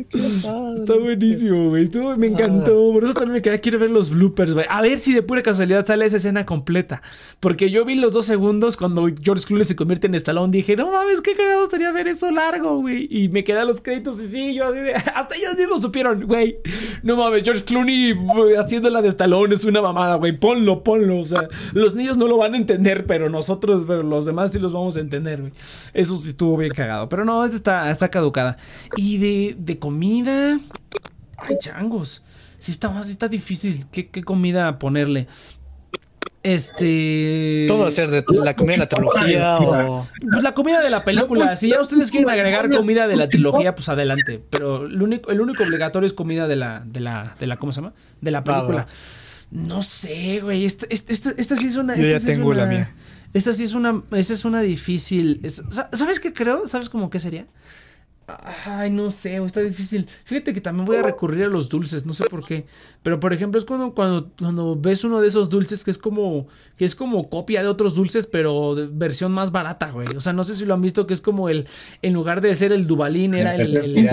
[0.79, 1.89] está buenísimo, güey.
[2.17, 2.91] me encantó.
[2.93, 3.59] Por eso también me quedé.
[3.59, 4.65] Quiero ver los bloopers, güey.
[4.69, 7.01] A ver si de pura casualidad sale esa escena completa.
[7.39, 10.51] Porque yo vi los dos segundos cuando George Clooney se convierte en Stallone.
[10.51, 13.07] Dije, no mames, qué cagado estaría ver eso largo, güey.
[13.09, 14.93] Y me quedé a los créditos y sí, yo así de.
[15.15, 16.57] Hasta ellos mismos supieron, güey.
[17.03, 18.15] No mames, George Clooney
[18.57, 20.37] haciendo la de Stallone es una mamada, güey.
[20.37, 20.90] Ponlo, ponlo.
[20.93, 24.59] O sea, los niños no lo van a entender, pero nosotros, pero los demás sí
[24.59, 25.53] los vamos a entender, güey.
[25.93, 27.09] Eso sí estuvo bien cagado.
[27.09, 28.57] Pero no, esta está, está caducada.
[28.97, 30.59] Y de, de comida.
[31.37, 32.23] Ay, changos.
[32.57, 33.85] Sí está, sí está difícil.
[33.91, 35.27] ¿Qué, ¿Qué, comida ponerle?
[36.43, 37.65] Este.
[37.67, 40.07] Todo va a ser de la comida de la trilogía o.
[40.31, 41.55] Pues la comida de la película.
[41.55, 44.43] Si ya ustedes quieren agregar comida de la trilogía, pues adelante.
[44.49, 47.71] Pero el único, el único obligatorio es comida de la, de la, de la, ¿cómo
[47.71, 47.93] se llama?
[48.21, 48.87] De la película.
[49.51, 50.65] No sé, güey.
[50.65, 51.95] Esta, esta, esta, sí es una.
[51.95, 52.89] Yo ya tengo la mía.
[53.33, 54.01] Esta sí es una.
[54.11, 55.41] Esta es una difícil.
[55.91, 56.67] ¿Sabes qué creo?
[56.67, 57.47] ¿Sabes cómo qué sería?
[58.65, 60.07] Ay, no sé, está difícil.
[60.23, 62.65] Fíjate que también voy a recurrir a los dulces, no sé por qué.
[63.03, 66.47] Pero por ejemplo, es cuando, cuando, cuando ves uno de esos dulces que es como.
[66.77, 70.07] que es como copia de otros dulces, pero de versión más barata, güey.
[70.15, 71.67] O sea, no sé si lo han visto, que es como el.
[72.01, 73.75] En lugar de ser el Dubalín, era el.
[73.75, 74.09] el,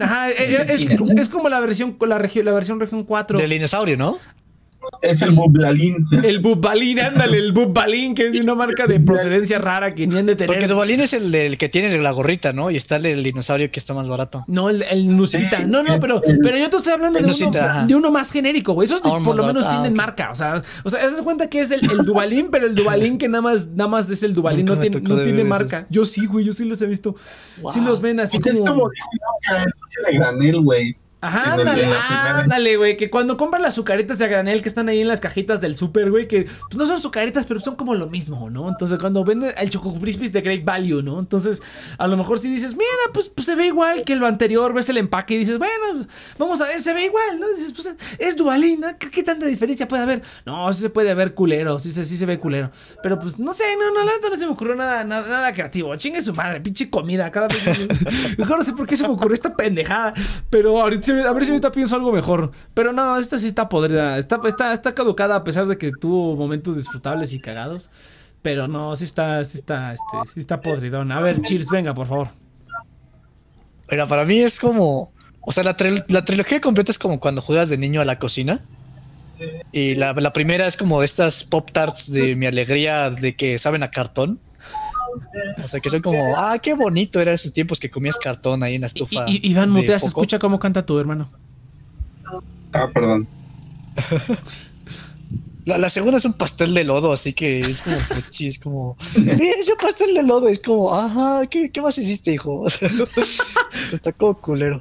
[0.00, 3.38] Ajá, es, es, como la versión, la, la versión región 4.
[3.38, 4.18] Del dinosaurio, ¿no?
[5.02, 6.06] Es el Bubalín.
[6.22, 10.18] El Bubalín, ándale, el Bubalín, que es de una marca de procedencia rara que ni
[10.18, 10.58] han de tener.
[10.58, 12.70] Porque Bubalín es el, del que tiene la gorrita, ¿no?
[12.70, 14.44] Y está el del dinosaurio que está más barato.
[14.48, 15.60] No, el, el Nusita.
[15.60, 18.86] no, no, pero, pero yo te estoy hablando de, uno, de uno, más genérico, güey.
[18.86, 20.30] Esos ah, por lo menos tienen ah, marca.
[20.30, 23.28] O sea, o sea, das cuenta que es el, el Dubalín, pero el Dubalín que
[23.28, 25.86] nada más, nada más es el Dubalín, no tiene, no tiene marca.
[25.90, 27.14] Yo sí, güey, yo sí los he visto.
[27.72, 28.54] Sí los ven así como.
[28.54, 28.90] Es como
[30.06, 30.96] de granel, güey.
[31.26, 32.96] Ajá, ándale, ándale, güey.
[32.96, 36.10] Que cuando compran las azucaritas de granel que están ahí en las cajitas del super,
[36.10, 38.68] güey, que pues, no son azucaritas, pero son como lo mismo, ¿no?
[38.68, 41.18] Entonces, cuando venden el Choco Crispies de Great Value, ¿no?
[41.18, 41.62] Entonces,
[41.98, 44.88] a lo mejor si dices, mira, pues, pues, se ve igual que lo anterior, ves
[44.88, 46.06] el empaque y dices, bueno,
[46.38, 47.48] vamos a ver, se ve igual, ¿no?
[47.48, 50.22] Dices, pues es dualina, ¿qué, tanta diferencia puede haber?
[50.44, 52.70] No, sí se puede ver culero, sí, sí, sí se ve culero.
[53.02, 55.94] Pero pues, no sé, no, no, la no se me ocurrió nada, nada, nada creativo.
[55.96, 58.38] Chingue su madre, pinche comida, cada vez.
[58.38, 60.14] no sé por qué se me ocurrió esta pendejada,
[60.50, 62.50] pero ahorita a ver si ahorita pienso algo mejor.
[62.74, 64.18] Pero no, esta sí está podrida.
[64.18, 67.90] Está, está, está caducada a pesar de que tuvo momentos disfrutables y cagados.
[68.42, 71.12] Pero no, sí está, sí está, este, sí está podridón.
[71.12, 72.28] A ver, Cheers, venga, por favor.
[73.90, 75.12] Mira, para mí es como.
[75.40, 75.76] O sea, la,
[76.08, 78.60] la trilogía completa es como cuando juegas de niño a la cocina.
[79.70, 83.82] Y la, la primera es como estas Pop Tarts de mi alegría de que saben
[83.82, 84.40] a cartón.
[85.62, 88.74] O sea, que son como, ah, qué bonito eran esos tiempos que comías cartón ahí
[88.74, 89.24] en la estufa.
[89.26, 91.30] Y, Iván, muteas, escucha cómo canta tu hermano.
[92.72, 93.26] Ah, perdón.
[95.66, 97.96] La, segunda es un pastel de lodo, así que es como,
[98.30, 102.68] sí, es como, es un pastel de lodo, es como, ajá, ¿qué, más hiciste, hijo?
[103.92, 104.80] está como culero.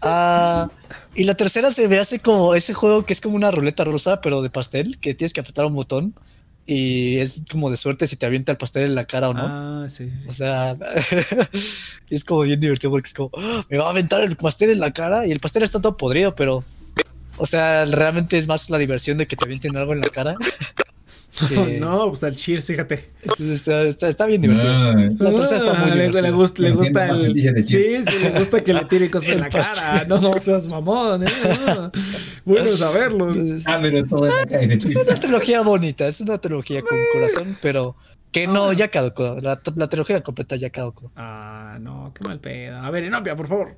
[0.00, 0.70] Ah,
[1.14, 4.22] y la tercera se ve hace como ese juego que es como una ruleta rusa,
[4.22, 6.14] pero de pastel, que tienes que apretar un botón
[6.66, 9.42] y es como de suerte si te avienta el pastel en la cara o no.
[9.44, 10.28] Ah, sí, sí.
[10.28, 10.76] O sea,
[12.10, 14.80] es como bien divertido porque es como, ah, me va a aventar el pastel en
[14.80, 16.64] la cara y el pastel está todo podrido, pero,
[17.36, 20.36] o sea, realmente es más la diversión de que te avienten algo en la cara
[21.80, 23.10] No, pues al Cheers, fíjate.
[23.22, 23.66] Entonces
[24.02, 24.72] está, bien divertido.
[24.72, 27.34] la tercera está muy le, le, gusta, le gusta el.
[27.64, 30.04] Sí, sí, le gusta que le tire cosas en la cara.
[30.08, 31.26] No, no seas mamón, ¿eh?
[32.44, 33.30] Bueno saberlo.
[33.66, 37.96] ah, pero todo Es una trilogía bonita, es una trilogía con corazón, pero
[38.30, 39.38] que no, ya caducó.
[39.40, 41.12] La, la trilogía completa ya caducó.
[41.16, 42.78] Ah, no, qué mal pedo.
[42.78, 43.76] A ver, Enopia, por favor.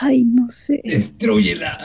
[0.00, 0.80] Ay, no sé.
[0.84, 1.78] Destruyela.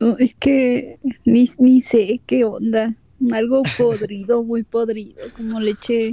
[0.00, 2.94] No, es que ni, ni sé qué onda.
[3.32, 6.10] Algo podrido, muy podrido, como leche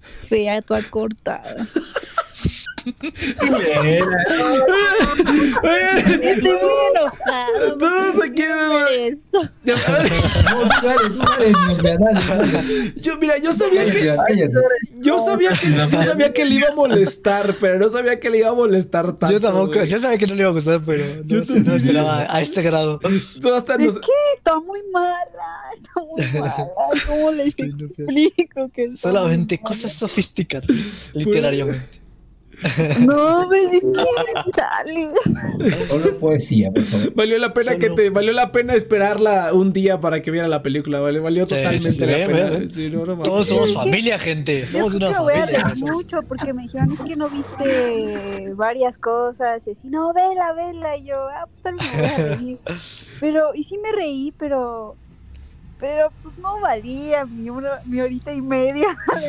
[0.00, 1.56] fea, toda cortada.
[6.22, 7.78] Estoy muy enojado.
[7.78, 8.42] Todos aquí
[12.96, 14.14] Yo, mira, yo sabía que.
[15.00, 18.38] Yo sabía que, yo sabía que le iba a molestar, pero no sabía que le
[18.38, 19.32] iba a molestar tanto.
[19.32, 22.40] Yo tampoco, yo sabía que no le iba a gustar, pero no, no esperaba a
[22.40, 23.00] este grado.
[23.02, 25.16] es que está muy mala,
[25.76, 26.68] está muy mala.
[27.06, 31.99] ¿Cómo le explico que Solamente cosas sofisticadas, literariamente.
[33.00, 35.08] No, pero es que chale.
[35.88, 37.14] Solo poesía, por favor.
[37.14, 40.62] Valió la pena que te, valió la pena esperarla un día para que viera la
[40.62, 41.20] película, ¿vale?
[41.20, 43.22] Valió totalmente la pena.
[43.22, 44.66] Todos somos familia, gente.
[44.66, 45.72] Somos una familia.
[45.74, 49.66] Voy a mucho porque me dijeron, es que no viste varias cosas.
[49.66, 50.96] Y así, no, vela, vela.
[50.96, 52.58] Y yo, ah, pues tal vez me voy a reír.
[53.20, 54.96] Pero, y sí me reí, pero
[55.80, 57.50] pero pues no valía mi,
[57.86, 58.88] mi horita y media.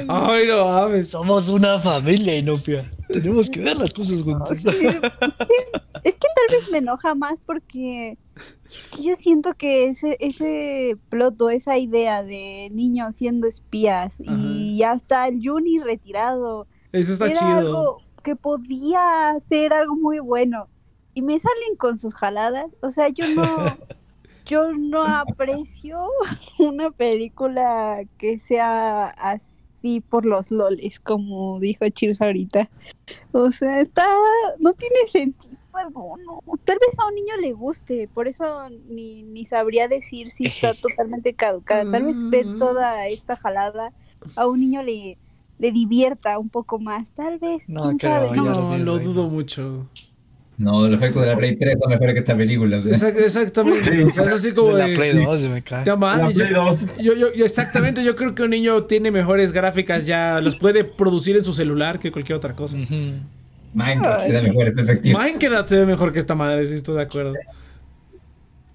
[0.09, 1.09] Ay, no mames.
[1.09, 2.83] Somos una familia, Inopia.
[3.11, 4.51] Tenemos que ver las cosas juntos.
[4.51, 8.17] es que tal vez me enoja más porque
[9.01, 15.27] yo siento que ese, ese plot esa idea de niños siendo espías y ya está
[15.27, 16.67] el Juni retirado.
[16.91, 17.51] Eso está chido.
[17.51, 20.67] Algo que podía ser algo muy bueno.
[21.13, 22.67] Y me salen con sus jaladas.
[22.81, 23.43] O sea, yo no.
[24.45, 25.97] yo no aprecio
[26.59, 29.60] una película que sea así
[30.07, 32.69] por los loles, como dijo Cheers ahorita.
[33.31, 34.05] O sea, está,
[34.59, 36.41] no tiene sentido alguno.
[36.63, 40.73] Tal vez a un niño le guste, por eso ni, ni sabría decir si está
[40.73, 41.89] totalmente caducada.
[41.89, 42.57] Tal vez ver mm.
[42.57, 43.93] toda esta jalada
[44.35, 45.17] a un niño le,
[45.59, 47.69] le divierta un poco más, tal vez.
[47.69, 49.87] No, creo, no, lo dudo mucho.
[50.61, 52.75] No, el efecto de la Play 3 son mejores que esta película.
[52.77, 54.05] exactamente.
[54.05, 55.83] es así como de, la Play 2 me cae.
[55.83, 56.87] la Play 2.
[56.99, 61.35] Yo, yo, exactamente, yo creo que un niño tiene mejores gráficas ya, los puede producir
[61.35, 62.77] en su celular que cualquier otra cosa.
[63.73, 65.17] Minecraft se ve mejor, efectivo.
[65.17, 67.33] Minecraft se ve mejor que esta madre, sí estoy de acuerdo.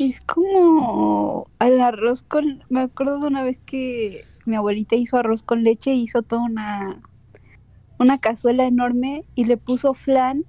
[0.00, 2.64] Es como al arroz con...
[2.68, 6.42] Me acuerdo de una vez que mi abuelita hizo arroz con leche y hizo toda
[6.42, 7.00] una,
[8.00, 10.44] una cazuela enorme y le puso flan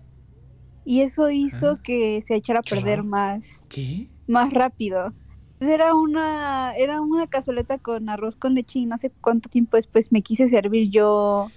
[0.88, 3.60] y eso hizo que se echara a perder más.
[3.68, 4.08] ¿Qué?
[4.26, 5.12] Más rápido.
[5.60, 10.14] Era una, era una cazoleta con arroz con leche y no sé cuánto tiempo después
[10.14, 11.52] me quise servir yo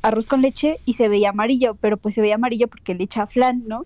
[0.00, 3.26] arroz con leche y se veía amarillo, pero pues se veía amarillo porque le echa
[3.26, 3.84] flan, ¿no?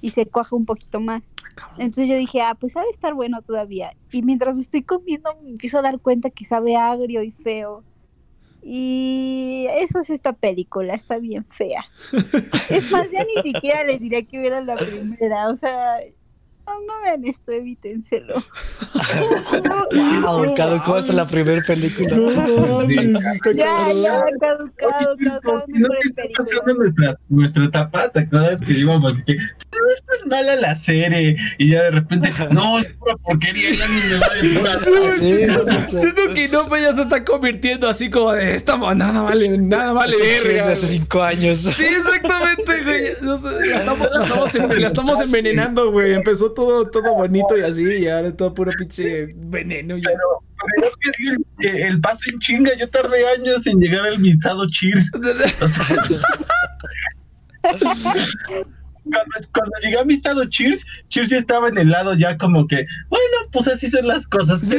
[0.00, 1.32] Y se cuaja un poquito más.
[1.60, 3.96] Ah, Entonces yo dije, ah, pues sabe estar bueno todavía.
[4.12, 7.82] Y mientras estoy comiendo me empiezo a dar cuenta que sabe agrio y feo.
[8.62, 11.84] Y eso es esta película, está bien fea.
[12.70, 15.98] es más, ya ni siquiera les diría que hubiera la primera, o sea,
[16.86, 18.34] no, vean esto, evítenselo.
[20.22, 22.16] wow, caducó hasta la primera película.
[22.16, 25.64] No, ya, ya, caducado, caducado.
[25.68, 28.08] No, está pasando nuestra, nuestra etapa?
[28.10, 31.36] ¿Te acuerdas que íbamos y que no es tan mala la serie?
[31.58, 34.80] Y ya de repente, no, es pura porquería, ya ni me vale pura.
[34.80, 39.58] Sí, siento que no, pues ya se está convirtiendo así como de esta nada vale,
[39.58, 40.72] nada vale verga.
[40.72, 41.58] Hace cinco años.
[41.58, 43.68] Sí, exactamente, güey.
[43.68, 46.14] La estamos, la estamos, la estamos envenenando, güey.
[46.14, 46.59] Empezó todo,
[46.90, 49.96] todo bonito y así, y ahora todo puro pinche veneno.
[49.96, 50.10] Ya.
[50.10, 50.42] Pero,
[50.72, 50.90] pero
[51.58, 55.10] el, el paso en chinga, yo tardé años en llegar al mistado Cheers.
[59.10, 62.66] cuando, cuando llegué a mi estado Cheers, Cheers ya estaba en el lado ya como
[62.66, 64.60] que, bueno, pues así son las cosas.
[64.60, 64.76] Sí,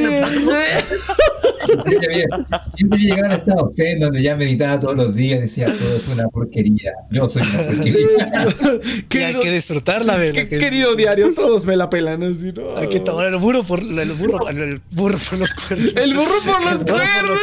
[2.77, 6.07] Yo debía llegar a estado Zen donde ya meditaba todos los días, decía todo es
[6.07, 6.91] una porquería.
[7.11, 8.47] Yo soy una porquería.
[9.09, 10.43] Sí, hay que disfrutar la vela.
[10.45, 12.77] Querido diario, todos me la pelan así, ¿no?
[12.77, 15.95] Hay que tomar el burro por el burro, el burro por los cuernos.
[15.95, 17.39] El burro por los cuernos.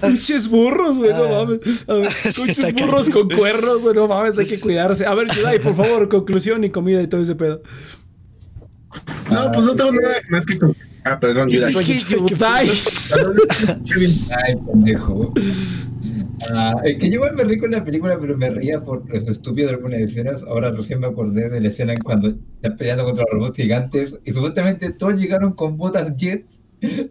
[0.00, 1.84] Pinches burros, güey, no mames.
[2.36, 5.06] Pinches burros con cuernos, güey, no mames, hay que cuidarse.
[5.06, 7.62] A ver, Yudai, por favor, conclusión y comida y todo ese pedo.
[9.30, 10.58] No, pues no tengo nada más que.
[11.04, 11.72] Ah, perdón, Yudai.
[11.72, 12.68] Yudai.
[14.30, 15.32] Ay, pendejo.
[16.52, 19.14] Ah, es que yo igual me río con la película, pero me ría por lo
[19.14, 20.42] estúpido de algunas escenas.
[20.42, 24.14] Ahora recién me acordé de la escena en cuando están peleando contra los robots gigantes
[24.24, 26.63] y supuestamente todos llegaron con botas jets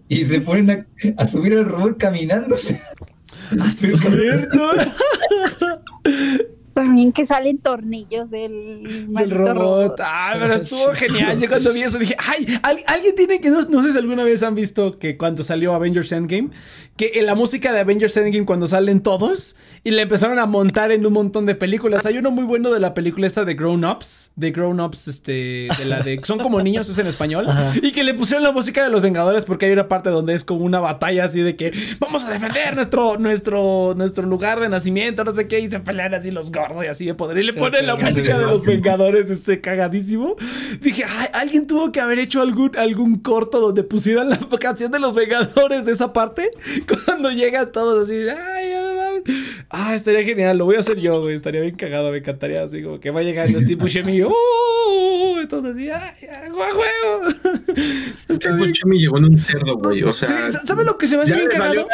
[0.07, 0.69] y se ponen
[1.17, 2.79] a, a subir el robot caminándose.
[3.59, 4.71] ¿Así es cierto?
[6.73, 9.55] También que salen tornillos del, del robot.
[9.55, 9.99] robot.
[9.99, 11.39] Ah, pero estuvo genial.
[11.39, 12.47] Yo cuando vi eso dije, ay,
[12.87, 16.11] alguien tiene que, no, no, sé si alguna vez han visto que cuando salió Avengers
[16.11, 16.49] Endgame,
[16.97, 20.91] que en la música de Avengers Endgame cuando salen todos y le empezaron a montar
[20.91, 22.05] en un montón de películas.
[22.05, 25.67] Hay uno muy bueno de la película esta de Grown Ups, de Grown Ups, este,
[25.77, 27.73] de la de, son como niños, es en español, Ajá.
[27.81, 30.43] y que le pusieron la música de los Vengadores porque hay una parte donde es
[30.43, 35.23] como una batalla así de que vamos a defender nuestro, nuestro, nuestro lugar de nacimiento,
[35.23, 37.37] no sé qué, y se pelean así los gordos y así de poder.
[37.37, 40.35] Y le ponen la música de los Vengadores, ese cagadísimo.
[40.79, 44.99] Dije, ay, alguien tuvo que haber hecho algún, algún corto donde pusieran la canción de
[44.99, 46.51] los Vengadores de esa parte.
[47.05, 49.23] Cuando llegan todos así, ay, ay,
[49.69, 51.35] ah, estaría genial, lo voy a hacer yo, güey.
[51.35, 55.39] Estaría bien cagado, me encantaría así como que va llegando Steve Buscemi, ¡oh!
[55.41, 55.89] Entonces así,
[56.27, 57.29] ¡ay, juego!
[58.29, 60.03] Steve Buscemi llegó en un cerdo, güey.
[60.03, 61.87] O sea, sí, ¿sabes lo que se me hace bien cagado?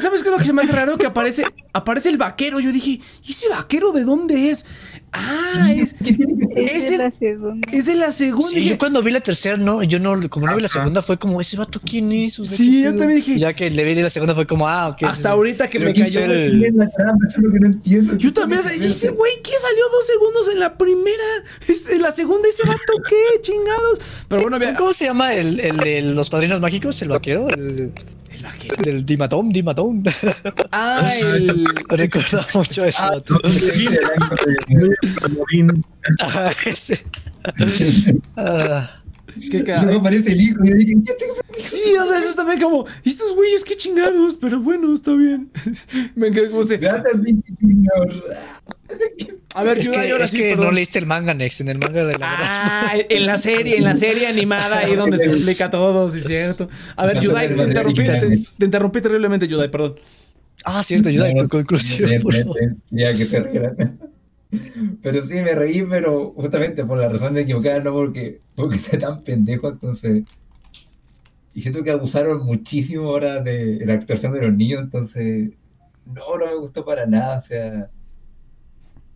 [0.00, 0.98] ¿Sabes qué es lo que se me hace raro?
[0.98, 2.60] Que aparece, aparece el vaquero.
[2.60, 4.66] Yo dije, ¿y ese vaquero de dónde es?
[5.12, 6.18] Ah, es, es,
[6.56, 7.68] es de la segunda.
[7.72, 8.48] Es de la segunda.
[8.48, 11.18] Sí, yo cuando vi la tercera, no, yo no, como no vi la segunda, fue
[11.18, 12.38] como, ¿ese vato quién es?
[12.38, 13.38] O sea, sí, yo también dije.
[13.38, 15.02] Ya que le vi la segunda fue como, ah, ok.
[15.04, 16.20] Hasta ahorita que me cayó.
[16.24, 16.64] El...
[16.64, 18.16] entiendo.
[18.16, 21.24] Yo también, dice, güey, ¿qué salió dos segundos en la primera?
[21.90, 23.40] En la segunda, ese vato, ¿qué?
[23.40, 23.98] Chingados.
[24.28, 27.02] Pero bueno, ¿cómo se llama el, el de los padrinos mágicos?
[27.02, 27.48] ¿El vaquero?
[27.48, 27.92] El...
[28.40, 28.74] El vaquero.
[28.82, 30.02] Del Dimatón, Dimatón.
[30.72, 31.66] Ah, el.
[31.88, 33.02] Recuerda mucho eso.
[33.02, 33.22] Ah,
[36.20, 37.04] ah, ese.
[38.36, 38.90] ah.
[39.50, 39.62] ¿Qué?
[39.84, 40.64] No parece el hijo.
[40.64, 44.38] Yo dije, ¿qué te Sí, o sea, eso es también como, estos güeyes, qué chingados,
[44.38, 45.50] pero bueno, está bien.
[46.14, 46.80] Me encanta cómo se.
[49.54, 51.78] A ver, es que, ahora es sí, que no leíste el manga Next, en el
[51.78, 55.68] manga de la Ah, en la serie, en la serie animada ahí donde se explica
[55.70, 56.68] todo, sí es cierto.
[56.96, 59.96] A ver, Yudai, te interrumpí, te, te interrumpí terriblemente, Yudai, perdón.
[60.64, 62.10] Ah, cierto, Yudai, tu conclusión.
[62.90, 63.40] Ya que se
[65.02, 68.98] Pero sí, me reí, pero justamente por la razón de equivocar, no porque, porque está
[68.98, 70.24] tan pendejo, entonces.
[71.54, 75.50] Y siento que abusaron muchísimo ahora de la actuación de los niños, entonces.
[76.04, 77.90] No, no me gustó para nada, o sea.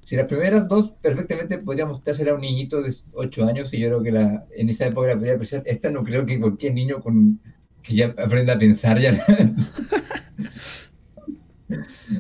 [0.05, 3.88] Si las primeras dos perfectamente podríamos mostrar a un niñito de 8 años, y yo
[3.88, 5.62] creo que la, en esa época la podría apreciar.
[5.64, 7.40] Esta no creo que cualquier niño con,
[7.82, 9.12] que ya aprenda a pensar ya.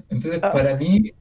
[0.08, 1.12] Entonces, para mí,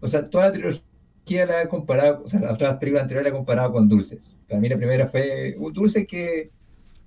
[0.00, 3.34] o sea, toda la trilogía la he comparado, o sea, las otras películas anteriores la
[3.34, 4.36] he comparado con Dulces.
[4.48, 6.50] Para mí la primera fue un dulce que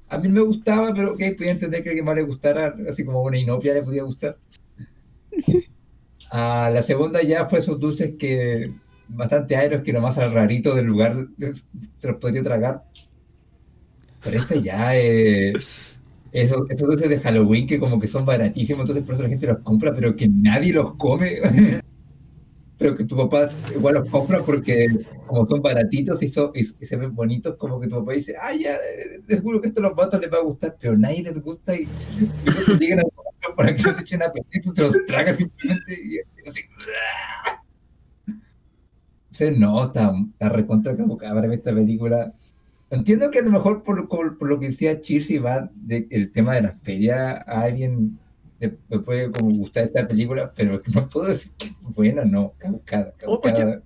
[0.07, 3.05] a mí me gustaba, pero que podía entender que a alguien más le gustara, así
[3.05, 4.37] como una inopia le podía gustar.
[6.31, 8.73] A la segunda ya fue esos dulces que
[9.07, 11.27] bastante aeros que nomás al rarito del lugar
[11.95, 12.83] se los podría tragar.
[14.23, 15.99] Pero este ya es...
[16.31, 19.59] Esos, dulces de Halloween que como que son baratísimos, entonces por eso la gente los
[19.59, 21.37] compra, pero que nadie los come.
[22.77, 24.85] pero que tu papá igual los compra porque
[25.27, 28.53] como son baratitos y, son, y, se ven bonitos, como que tu papá dice, ah,
[28.53, 28.77] ya,
[29.29, 31.83] seguro que esto a los vatos les va a gustar, pero nadie les gusta y,
[31.83, 33.03] y llegan a
[33.55, 36.61] para que no se echen a tú te los tragas simplemente y así.
[39.35, 42.31] Se nota, la recontra cabra esta película.
[42.89, 46.55] Entiendo que a lo mejor por, por, lo que decía Chirsi va de, el tema
[46.55, 48.17] de la feria, a alguien
[48.61, 53.13] le, puede como gustar esta película, pero no puedo decir que es buena, no, caducada,
[53.17, 53.81] caducada.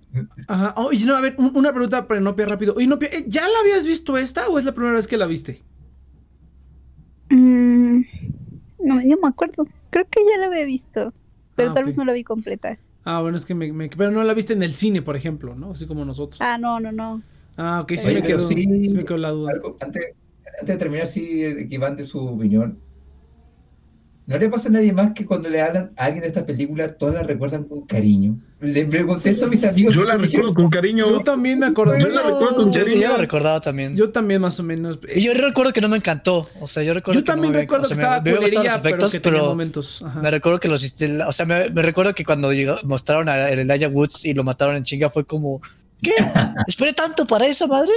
[0.46, 2.74] Ajá, oye, no, a ver, una pregunta para Nopia rápido.
[2.76, 5.26] Oye, Nopia, ¿eh, ¿ya la habías visto esta o es la primera vez que la
[5.26, 5.64] viste?
[7.28, 8.02] Mm,
[8.84, 9.66] no, yo me acuerdo.
[9.90, 11.12] Creo que ya la había visto,
[11.56, 12.78] pero ah, tal vez no la vi completa.
[13.04, 15.70] Ah, bueno, es que me, Pero no la viste en el cine, por ejemplo, ¿no?
[15.70, 16.40] Así como nosotros.
[16.40, 17.22] Ah, no, no, no.
[17.56, 19.52] Ah, ok, sí, me, quedó, sí, me quedó la duda.
[19.80, 20.14] antes,
[20.60, 22.78] antes, de terminar, sí, Iván de su opinión.
[24.30, 26.96] ¿No le pasa a nadie más que cuando le hablan a alguien de esta película,
[26.96, 28.38] todos la recuerdan con cariño?
[28.60, 29.92] Le pregunté esto a mis amigos.
[29.92, 31.10] Yo la recuerdo con cariño.
[31.10, 31.98] Yo también me acuerdo.
[31.98, 33.00] Yo la recuerdo con cariño.
[33.00, 33.96] Yo, la recordaba también.
[33.96, 35.00] Yo también, más o menos.
[35.12, 36.48] Y yo recuerdo que no me encantó.
[36.60, 40.04] O sea, yo recuerdo yo también recuerdo que estaba me, los efectos, pero, que momentos.
[40.22, 40.94] me recuerdo que los.
[41.26, 42.52] O sea, me, recuerdo que cuando
[42.84, 45.60] mostraron a Elijah Woods y lo mataron en chinga fue como.
[46.00, 46.12] ¿Qué?
[46.68, 47.90] ¿Esperé tanto para eso, madre?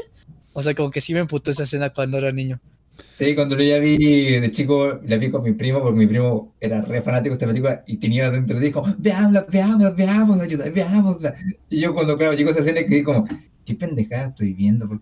[0.53, 2.59] O sea, como que sí me emputó esa escena cuando era niño.
[2.95, 3.97] Sí, cuando yo ya vi
[4.39, 7.47] de chico, la vi con mi primo, porque mi primo era re fanático de esta
[7.47, 11.33] película y tenía dentro, dijo, veámosla, veámosla, veámosla, veámosla.
[11.69, 13.27] Y yo cuando, claro, llegó a esa escena y quedé como,
[13.65, 14.87] qué pendejada estoy viendo.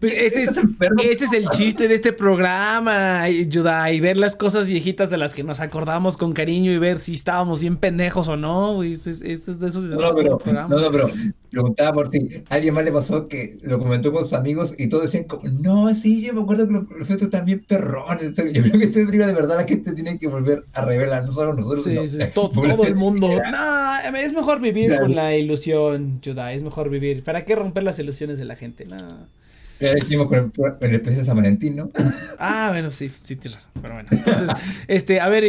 [0.00, 4.68] Pues ese, es, ese es el chiste de este programa, Yudai, y ver las cosas
[4.68, 8.36] viejitas de las que nos acordamos con cariño y ver si estábamos bien pendejos o
[8.36, 8.82] no.
[8.82, 9.84] Ese es, es, de esos.
[9.84, 11.08] No, pero, no, no, pero
[11.52, 15.04] preguntaba por si alguien más le pasó que lo comentó con sus amigos y todos
[15.04, 18.34] decían, como, no, sí, yo me acuerdo que los están bien perrones.
[18.36, 21.32] Yo creo que este película de verdad la gente tiene que volver a revelar, no
[21.32, 21.84] solo nosotros.
[21.84, 23.28] Sí, sí, todo, todo el mundo.
[23.52, 27.22] No, es mejor vivir con la ilusión, Yudai, es mejor vivir.
[27.22, 28.84] ¿Para qué romper las ilusiones de la gente?
[28.86, 28.96] No.
[29.82, 31.90] Ya decimos con el, con el de San Valentín, ¿no?
[32.38, 33.72] Ah, bueno, sí, sí tienes razón.
[33.82, 34.50] Pero bueno, entonces,
[34.88, 35.44] este, a ver,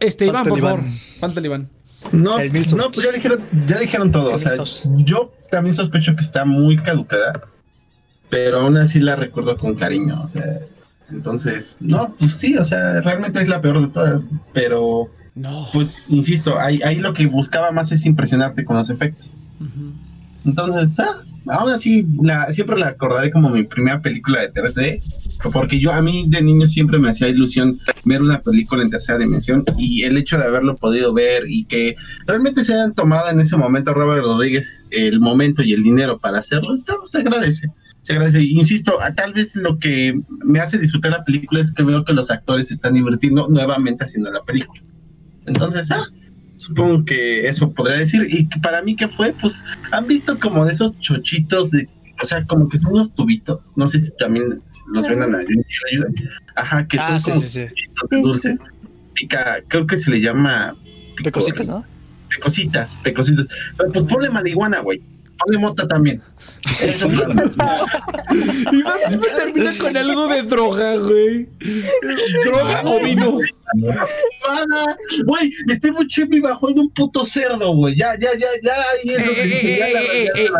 [0.00, 0.82] este, Iván, por favor.
[1.18, 1.68] Falta el Iván.
[2.12, 4.32] No, no, pues ya dijeron, ya dijeron todo.
[4.32, 4.52] O sea,
[4.98, 7.42] yo también sospecho que está muy caducada,
[8.30, 10.20] pero aún así la recuerdo con cariño.
[10.22, 10.60] O sea,
[11.10, 14.30] entonces, no, pues sí, o sea, realmente es la peor de todas.
[14.52, 15.66] Pero, no.
[15.72, 19.36] pues, insisto, ahí, ahí lo que buscaba más es impresionarte con los efectos.
[20.44, 21.16] Entonces, ah,
[21.48, 25.02] aún así, la, siempre la acordaré como mi primera película de 3D,
[25.52, 29.18] porque yo a mí de niño siempre me hacía ilusión ver una película en tercera
[29.18, 31.94] dimensión y el hecho de haberlo podido ver y que
[32.26, 36.38] realmente se hayan tomado en ese momento Robert Rodríguez el momento y el dinero para
[36.38, 37.70] hacerlo, está, se agradece.
[38.02, 38.42] Se agradece.
[38.42, 42.30] Insisto, tal vez lo que me hace disfrutar la película es que veo que los
[42.30, 44.80] actores están divirtiendo nuevamente haciendo la película.
[45.46, 46.04] Entonces, ah,
[46.56, 48.26] Supongo que eso podría decir.
[48.28, 49.34] Y para mí, ¿qué fue?
[49.40, 51.88] Pues han visto como de esos chochitos de.
[52.20, 53.72] O sea, como que son unos tubitos.
[53.76, 54.62] No sé si también
[54.92, 56.08] los vendan a ayuda.
[56.54, 58.58] Ajá, que son ah, como chochitos dulces.
[59.14, 60.76] Pica, creo que se le llama.
[61.22, 61.84] Pecositas, ¿no?
[62.28, 63.46] Pecositas, pecositas.
[63.92, 65.02] Pues ponle marihuana, güey.
[65.46, 66.20] Ponle mota también.
[68.72, 71.48] Iván siempre termina con algo de droga, güey.
[72.44, 73.38] Droga o vino.
[75.24, 77.96] Güey, este Buscemi bajó en un puto cerdo, güey.
[77.96, 78.74] Ya, ya, ya, ya.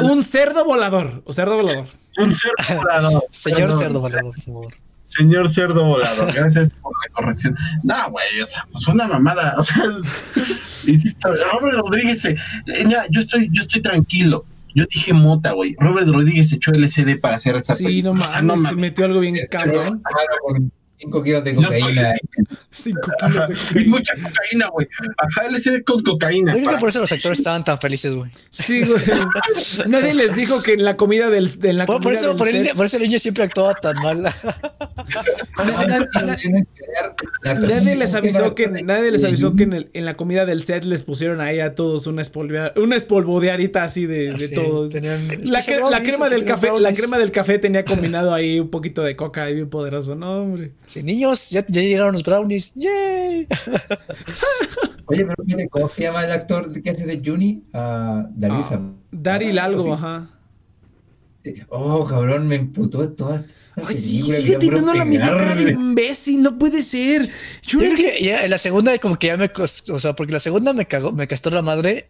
[0.09, 1.21] un cerdo volador.
[1.25, 1.87] O cerdo volador.
[2.19, 3.25] Un cerdo volador.
[3.33, 4.73] Señor cerdo volador, por favor.
[5.09, 7.57] Señor cerdo volador, gracias por la corrección.
[7.83, 9.55] No, güey, o sea, pues fue una mamada.
[9.57, 9.85] O sea,
[10.87, 12.37] insisto, Robert Rodríguez, eh,
[12.85, 14.45] mira, yo estoy, yo estoy tranquilo
[14.77, 15.75] yo dije mota, güey.
[15.79, 20.03] Robert Rodríguez echó LCD para hacer esta Sí, no mames, se metió algo bien cabrón.
[20.99, 22.15] 5 kilos de cocaína.
[22.71, 23.81] 5 kilos de cocaína.
[23.81, 24.89] Y mucha cocaína, güey.
[25.19, 26.53] Ajá, LCD con cocaína.
[26.55, 28.31] Yo creo que por eso los actores estaban tan felices, güey.
[28.51, 29.03] Sí, güey.
[29.87, 31.51] Nadie les dijo que en la comida del.
[31.63, 34.23] En la por, por, eso, por, el, por, eso el niño siempre actuaba tan mal.
[37.45, 40.85] nadie les avisó que nadie les avisó que en, el, en, la comida del set
[40.85, 42.23] les pusieron ahí a todos una
[42.77, 44.95] una espolvodearita así de, de todos.
[44.95, 49.17] La, la, crema del café, la crema del café tenía combinado ahí un poquito de
[49.17, 50.73] coca ahí bien poderoso, no, hombre.
[50.87, 52.73] Sí, niños, ya, ya llegaron los brownies.
[52.75, 53.47] ¡Yay!
[55.07, 57.65] Oye, pero ¿cómo se llama el actor que hace de Juni?
[57.73, 58.73] Uh, Darius.
[58.73, 58.81] Ah,
[59.11, 60.31] Daryl algo, ajá.
[61.69, 63.45] Oh, cabrón, me emputó toda
[63.77, 67.31] Ay, sí, sigue teniendo la misma cara de imbécil, no puede ser.
[67.63, 70.41] Yo, creo que ya, en la segunda como que ya me o sea, porque la
[70.41, 72.09] segunda me cagó, me castó la madre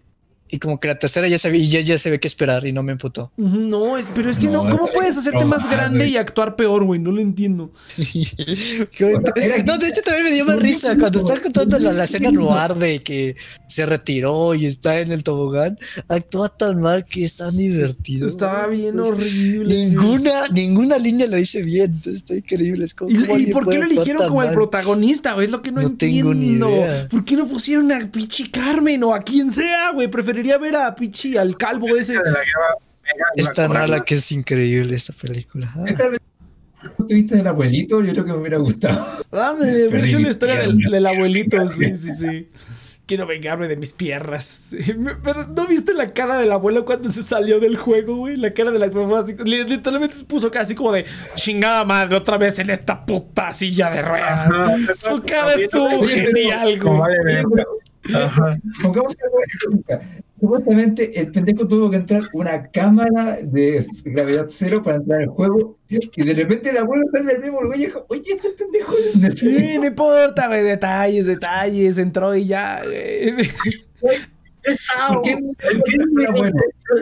[0.49, 2.83] Y como que la tercera ya sabía, ya, ya se ve qué esperar y no
[2.83, 3.33] me emputó.
[3.37, 7.01] No, es, pero es que no, ¿cómo puedes hacerte más grande y actuar peor, güey?
[7.01, 7.73] No lo entiendo.
[7.97, 12.75] no, de hecho también me dio más risa cuando estás contando la, la escena noir
[12.75, 13.37] de que
[13.67, 15.79] se retiró y está en el tobogán.
[16.09, 18.27] Actúa tan mal que es tan divertido.
[18.27, 19.75] Estaba bien horrible.
[19.75, 22.01] Ninguna, ninguna línea lo dice bien.
[22.07, 22.85] Está increíble.
[22.85, 25.41] Es como, ¿Y, por qué lo eligieron como el protagonista?
[25.43, 26.31] Es lo que no, entiendo.
[26.31, 27.09] Tengo ni idea.
[27.11, 30.09] ¿Por qué no pusieron a Pichi Carmen o a quien sea, güey?
[30.37, 32.15] Preferiría ver a Pichi, al calvo ese.
[33.37, 35.73] Es tan mala que es increíble esta película.
[37.09, 38.03] ¿Tuviste del abuelito?
[38.03, 39.07] Yo creo que me hubiera gustado.
[39.33, 42.49] Ah, es una historia del, abuelito, sí, sí, sí.
[43.07, 44.75] Quiero vengarme de mis piernas.
[45.23, 48.37] Pero ¿no viste la cara del abuelo cuando se salió del juego, güey?
[48.37, 48.87] La cara de la
[49.19, 53.91] así, literalmente se puso casi como de chingada madre, otra vez en esta puta silla
[53.91, 54.99] de ruedas.
[54.99, 57.45] Su cara estuvo genial, güey.
[58.83, 65.23] Pongamos que Supuestamente el pendejo tuvo que entrar una cámara de gravedad cero para entrar
[65.23, 68.51] al juego y de repente el abuelo está del mismo lugar y dijo, oye, este
[68.51, 68.93] pendejo
[69.35, 73.35] Sí, no importa, güey, detalles, detalles, entró y ya, güey.
[74.67, 75.23] Es Sao.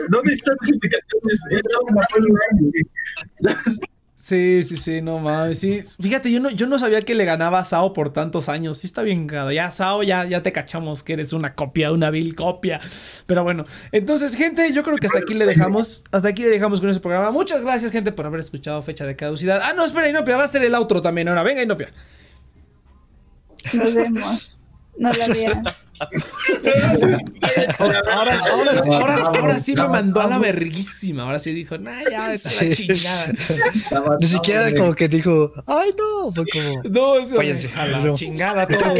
[0.09, 1.41] ¿Dónde están las explicaciones?
[1.49, 1.81] Es Sao
[4.25, 5.59] Sí, sí, sí, no mames.
[5.59, 8.79] Sí, fíjate, yo no, yo no sabía que le ganaba a Sao por tantos años.
[8.79, 9.29] Sí está bien.
[9.29, 12.81] Ya, Sao, ya, ya te cachamos que eres una copia, una vil copia.
[13.27, 16.03] Pero bueno, entonces, gente, yo creo que hasta aquí le dejamos.
[16.11, 17.29] Hasta aquí le dejamos con ese programa.
[17.29, 19.61] Muchas gracias, gente, por haber escuchado Fecha de Caducidad.
[19.63, 21.27] Ah, no, espera, Inopia, va a ser el outro también.
[21.27, 21.89] Ahora, venga, Inopia.
[23.73, 24.59] Nos vemos.
[24.97, 25.63] No la vean.
[27.79, 31.23] Ahora, ahora, ahora, sí me mandó a la verguísima.
[31.23, 33.33] Ahora sí dijo, nah, ya está la chingada.
[34.19, 36.31] Ni siquiera como que dijo, ay, no.
[36.31, 38.67] Fue como, no, eso váyanse a la chingada.
[38.75, 38.93] Todo.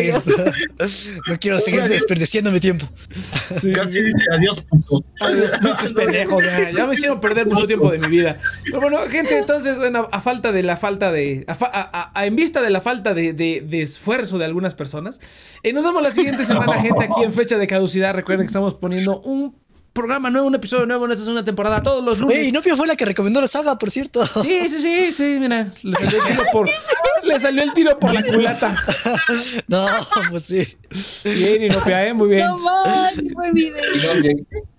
[1.28, 2.88] no quiero seguir desperdiciando mi tiempo.
[3.12, 5.02] Sí, así dice, adiós, putos.
[5.20, 6.44] Adiós, pinches pendejos.
[6.44, 8.38] Ya, ya, me hicieron perder mucho tiempo de mi vida.
[8.64, 11.46] Pero bueno, gente, entonces, bueno, a falta de la falta de.
[11.48, 15.20] A, a, en vista de la falta de, de, de esfuerzo de algunas personas,
[15.64, 18.14] eh, nos vemos la siguiente semana gente aquí en fecha de caducidad.
[18.14, 19.56] Recuerden que estamos poniendo un
[19.94, 22.48] programa nuevo, un episodio nuevo en esta segunda temporada todos los lunes.
[22.48, 24.26] Y Nopio fue la que recomendó la saga, por cierto.
[24.28, 26.70] Sí, sí, sí, sí, mira, le salió el tiro por,
[27.24, 28.76] le salió el tiro por la culata.
[29.68, 29.86] No,
[30.30, 30.78] pues sí.
[31.24, 32.14] Bien, Inopia, ¿eh?
[32.14, 32.46] Muy bien.
[32.46, 33.72] No más, fue mi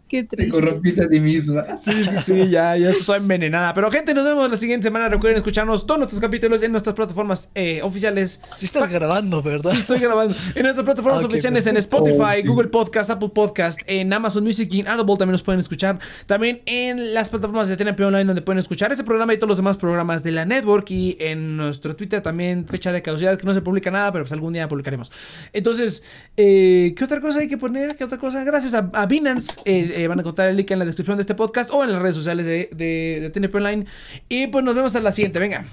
[0.09, 1.77] Qué Te corrompiste a ti misma.
[1.77, 3.75] Sí, sí, sí, ya, ya estoy envenenada.
[3.75, 5.09] Pero, gente, nos vemos la siguiente semana.
[5.09, 8.41] Recuerden escucharnos todos nuestros capítulos en nuestras plataformas eh, oficiales.
[8.49, 9.73] Sí, estás grabando, ¿verdad?
[9.73, 10.33] Sí, estoy grabando.
[10.55, 14.89] En nuestras plataformas oficiales en Spotify, Google Podcast, Apple Podcast, en Amazon Music y en
[14.89, 15.99] Audible también nos pueden escuchar.
[16.27, 19.59] También en las plataformas de TNP Online, donde pueden escuchar ese programa y todos los
[19.59, 20.89] demás programas de la network.
[20.91, 24.33] Y en nuestro Twitter también, fecha de caducidad, que no se publica nada, pero pues
[24.33, 25.11] algún día publicaremos.
[25.53, 26.05] Entonces,
[26.37, 27.97] eh, ¿qué otra cosa hay que poner?
[27.97, 28.45] ¿Qué otra cosa?
[28.45, 29.53] Gracias a, a Binance.
[29.65, 31.93] Eh, eh, van a encontrar el link en la descripción de este podcast o en
[31.93, 33.87] las redes sociales de, de, TNP Online.
[34.29, 35.39] Y pues nos vemos hasta la siguiente.
[35.39, 35.65] Venga.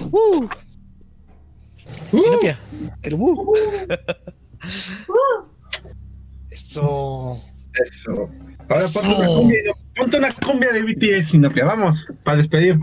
[0.00, 0.48] Uh.
[2.12, 2.22] Uh.
[3.02, 3.52] El uh.
[6.50, 7.38] Eso.
[7.74, 8.30] Eso.
[8.68, 9.58] Ahora ponte una cumbia,
[9.94, 11.64] ponte una cumbia de BTS, Inopia.
[11.66, 12.78] Vamos, para despedir.